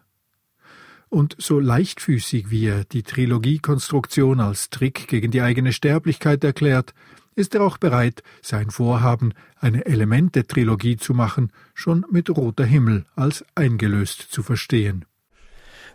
Und 1.12 1.36
so 1.39 1.60
leichtfüßig 1.60 2.52
wie 2.52 2.67
er 2.67 2.86
die 2.86 3.04
Trilogiekonstruktion 3.04 4.39
als 4.39 4.69
Trick 4.69 5.10
gegen 5.10 5.30
die 5.30 5.41
eigene 5.41 5.74
Sterblichkeit 5.74 6.41
erklärt, 6.41 6.93
ist 7.36 7.54
er 7.54 7.63
auch 7.63 7.78
bereit, 7.78 8.24
sein 8.41 8.69
Vorhaben, 8.69 9.34
eine 9.60 9.86
Elemente-Trilogie 9.86 10.95
zu 10.95 11.13
machen, 11.13 11.52
schon 11.74 12.06
mit 12.10 12.30
Roter 12.30 12.63
Himmel 12.63 13.04
als 13.13 13.43
eingelöst 13.56 14.28
zu 14.32 14.41
verstehen. 14.41 15.04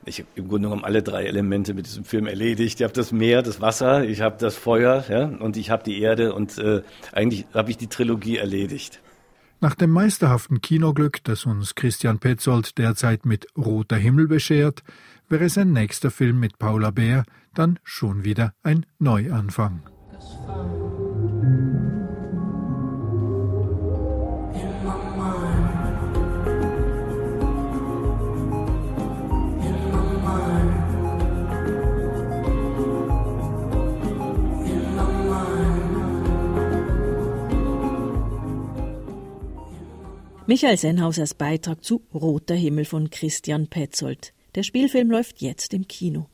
Ich 0.05 0.18
habe 0.18 0.29
im 0.35 0.48
Grunde 0.48 0.68
genommen 0.68 0.85
alle 0.85 1.02
drei 1.02 1.24
Elemente 1.24 1.72
mit 1.72 1.87
diesem 1.87 2.05
Film 2.05 2.26
erledigt. 2.26 2.81
Ich 2.81 2.85
habe 2.85 2.92
das 2.92 3.11
Meer, 3.11 3.40
das 3.40 3.62
Wasser, 3.62 4.05
ich 4.05 4.20
habe 4.20 4.37
das 4.38 4.55
Feuer 4.55 5.02
ja, 5.09 5.24
und 5.24 5.57
ich 5.57 5.70
habe 5.70 5.83
die 5.83 5.98
Erde 6.02 6.35
und 6.35 6.59
äh, 6.59 6.83
eigentlich 7.12 7.46
habe 7.55 7.70
ich 7.70 7.79
die 7.79 7.88
Trilogie 7.88 8.37
erledigt. 8.37 9.00
Nach 9.61 9.75
dem 9.75 9.90
meisterhaften 9.90 10.61
Kinoglück, 10.61 11.25
das 11.25 11.47
uns 11.47 11.75
Christian 11.75 12.19
Petzold 12.19 12.77
derzeit 12.77 13.25
mit 13.25 13.47
Roter 13.57 13.97
Himmel 13.97 14.29
beschert, 14.29 14.83
wäre 15.29 15.49
sein 15.49 15.73
nächster 15.73 16.11
Film 16.11 16.38
mit 16.38 16.59
Paula 16.59 16.90
Bär 16.90 17.25
dann 17.55 17.79
schon 17.83 18.23
wieder 18.25 18.53
ein 18.62 18.85
Neuanfang. 18.99 19.83
Michael 40.49 40.77
Sennhausers 40.77 41.35
Beitrag 41.35 41.83
zu 41.83 42.03
Roter 42.15 42.55
Himmel 42.55 42.85
von 42.85 43.11
Christian 43.11 43.67
Petzold. 43.67 44.33
Der 44.55 44.63
Spielfilm 44.63 45.11
läuft 45.11 45.43
jetzt 45.43 45.75
im 45.75 45.89
Kino. 45.89 46.29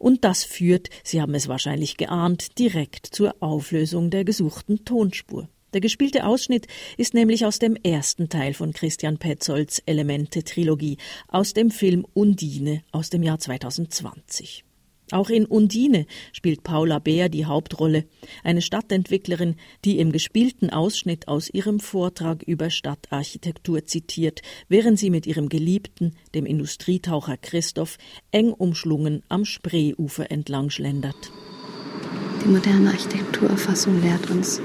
Und 0.00 0.24
das 0.24 0.42
führt, 0.42 0.88
Sie 1.04 1.22
haben 1.22 1.36
es 1.36 1.46
wahrscheinlich 1.46 1.96
geahnt, 1.96 2.58
direkt 2.58 3.06
zur 3.06 3.36
Auflösung 3.38 4.10
der 4.10 4.24
gesuchten 4.24 4.84
Tonspur. 4.84 5.48
Der 5.72 5.80
gespielte 5.80 6.26
Ausschnitt 6.26 6.66
ist 6.96 7.14
nämlich 7.14 7.46
aus 7.46 7.60
dem 7.60 7.76
ersten 7.76 8.28
Teil 8.28 8.52
von 8.52 8.72
Christian 8.72 9.18
Petzolds 9.18 9.80
Elemente-Trilogie, 9.86 10.96
aus 11.28 11.54
dem 11.54 11.70
Film 11.70 12.04
Undine 12.12 12.82
aus 12.90 13.10
dem 13.10 13.22
Jahr 13.22 13.38
2020. 13.38 14.64
Auch 15.10 15.28
in 15.28 15.44
Undine 15.46 16.06
spielt 16.32 16.62
Paula 16.62 16.98
Bär 16.98 17.28
die 17.28 17.46
Hauptrolle, 17.46 18.04
eine 18.44 18.62
Stadtentwicklerin, 18.62 19.56
die 19.84 19.98
im 19.98 20.12
gespielten 20.12 20.70
Ausschnitt 20.70 21.26
aus 21.28 21.50
ihrem 21.50 21.80
Vortrag 21.80 22.42
über 22.42 22.70
Stadtarchitektur 22.70 23.84
zitiert, 23.86 24.42
während 24.68 24.98
sie 24.98 25.10
mit 25.10 25.26
ihrem 25.26 25.48
Geliebten, 25.48 26.14
dem 26.34 26.46
Industrietaucher 26.46 27.36
Christoph, 27.36 27.98
eng 28.30 28.52
umschlungen 28.52 29.22
am 29.28 29.44
Spreeufer 29.44 30.30
entlang 30.30 30.70
schlendert. 30.70 31.32
Die 32.44 32.48
moderne 32.48 32.90
Architekturerfassung 32.90 34.00
lehrt 34.00 34.30
uns, 34.30 34.60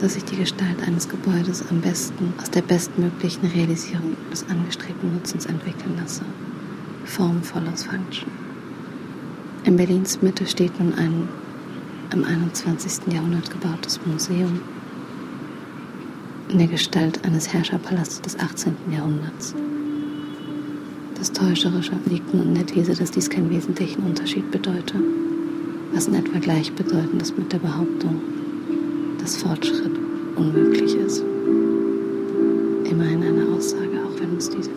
dass 0.00 0.16
ich 0.16 0.24
die 0.24 0.36
Gestalt 0.36 0.82
eines 0.86 1.08
Gebäudes 1.08 1.64
am 1.68 1.80
besten 1.80 2.32
aus 2.40 2.50
der 2.50 2.62
bestmöglichen 2.62 3.48
Realisierung 3.50 4.16
des 4.30 4.48
angestrebten 4.48 5.14
Nutzens 5.14 5.46
entwickeln 5.46 5.96
lasse. 5.96 6.24
Form 7.04 7.42
follows 7.42 7.84
Function. 7.84 8.41
In 9.64 9.76
Berlins 9.76 10.20
Mitte 10.20 10.44
steht 10.44 10.78
nun 10.80 10.92
ein 10.94 11.28
im 12.12 12.24
21. 12.24 13.12
Jahrhundert 13.12 13.48
gebautes 13.48 14.00
Museum 14.04 14.60
in 16.48 16.58
der 16.58 16.66
Gestalt 16.66 17.24
eines 17.24 17.52
Herrscherpalastes 17.52 18.20
des 18.22 18.38
18. 18.40 18.74
Jahrhunderts. 18.90 19.54
Das 21.16 21.30
Täuscherische 21.30 21.92
liegt 22.06 22.34
nun 22.34 22.48
in 22.48 22.54
der 22.56 22.66
These, 22.66 22.94
dass 22.94 23.12
dies 23.12 23.30
keinen 23.30 23.50
wesentlichen 23.50 24.02
Unterschied 24.02 24.50
bedeute, 24.50 24.94
was 25.94 26.08
in 26.08 26.14
etwa 26.14 26.40
gleichbedeutend 26.40 27.22
ist 27.22 27.38
mit 27.38 27.52
der 27.52 27.58
Behauptung, 27.58 28.20
dass 29.20 29.36
Fortschritt 29.36 29.96
unmöglich 30.34 30.96
ist. 30.96 31.22
Immerhin 32.90 33.22
eine 33.22 33.46
Aussage, 33.56 34.00
auch 34.04 34.20
wenn 34.20 34.32
uns 34.32 34.50
diese 34.50 34.72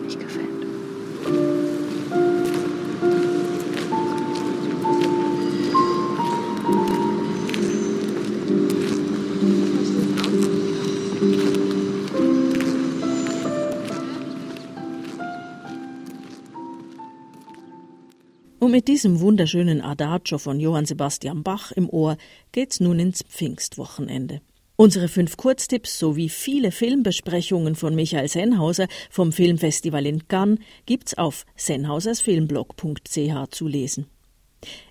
mit 18.76 18.88
diesem 18.88 19.20
wunderschönen 19.20 19.80
Adagio 19.80 20.36
von 20.36 20.60
Johann 20.60 20.84
Sebastian 20.84 21.42
Bach 21.42 21.72
im 21.72 21.88
Ohr 21.88 22.18
geht's 22.52 22.78
nun 22.78 22.98
ins 22.98 23.22
Pfingstwochenende. 23.22 24.42
Unsere 24.76 25.08
fünf 25.08 25.38
Kurztipps 25.38 25.98
sowie 25.98 26.28
viele 26.28 26.70
Filmbesprechungen 26.70 27.74
von 27.74 27.94
Michael 27.94 28.28
Sennhauser 28.28 28.86
vom 29.08 29.32
Filmfestival 29.32 30.04
in 30.04 30.28
Cannes 30.28 30.58
gibt's 30.84 31.16
auf 31.16 31.46
sennhausersfilmblog.ch 31.56 33.48
zu 33.50 33.66
lesen. 33.66 34.10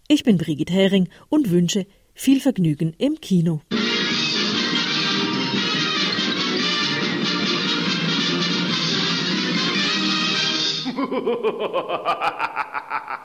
Ich 0.07 0.23
bin 0.23 0.39
Brigitte 0.39 0.73
Hering 0.73 1.07
und 1.29 1.51
wünsche 1.51 1.85
viel 2.15 2.41
Vergnügen 2.41 2.95
im 2.97 3.21
Kino. 3.21 3.61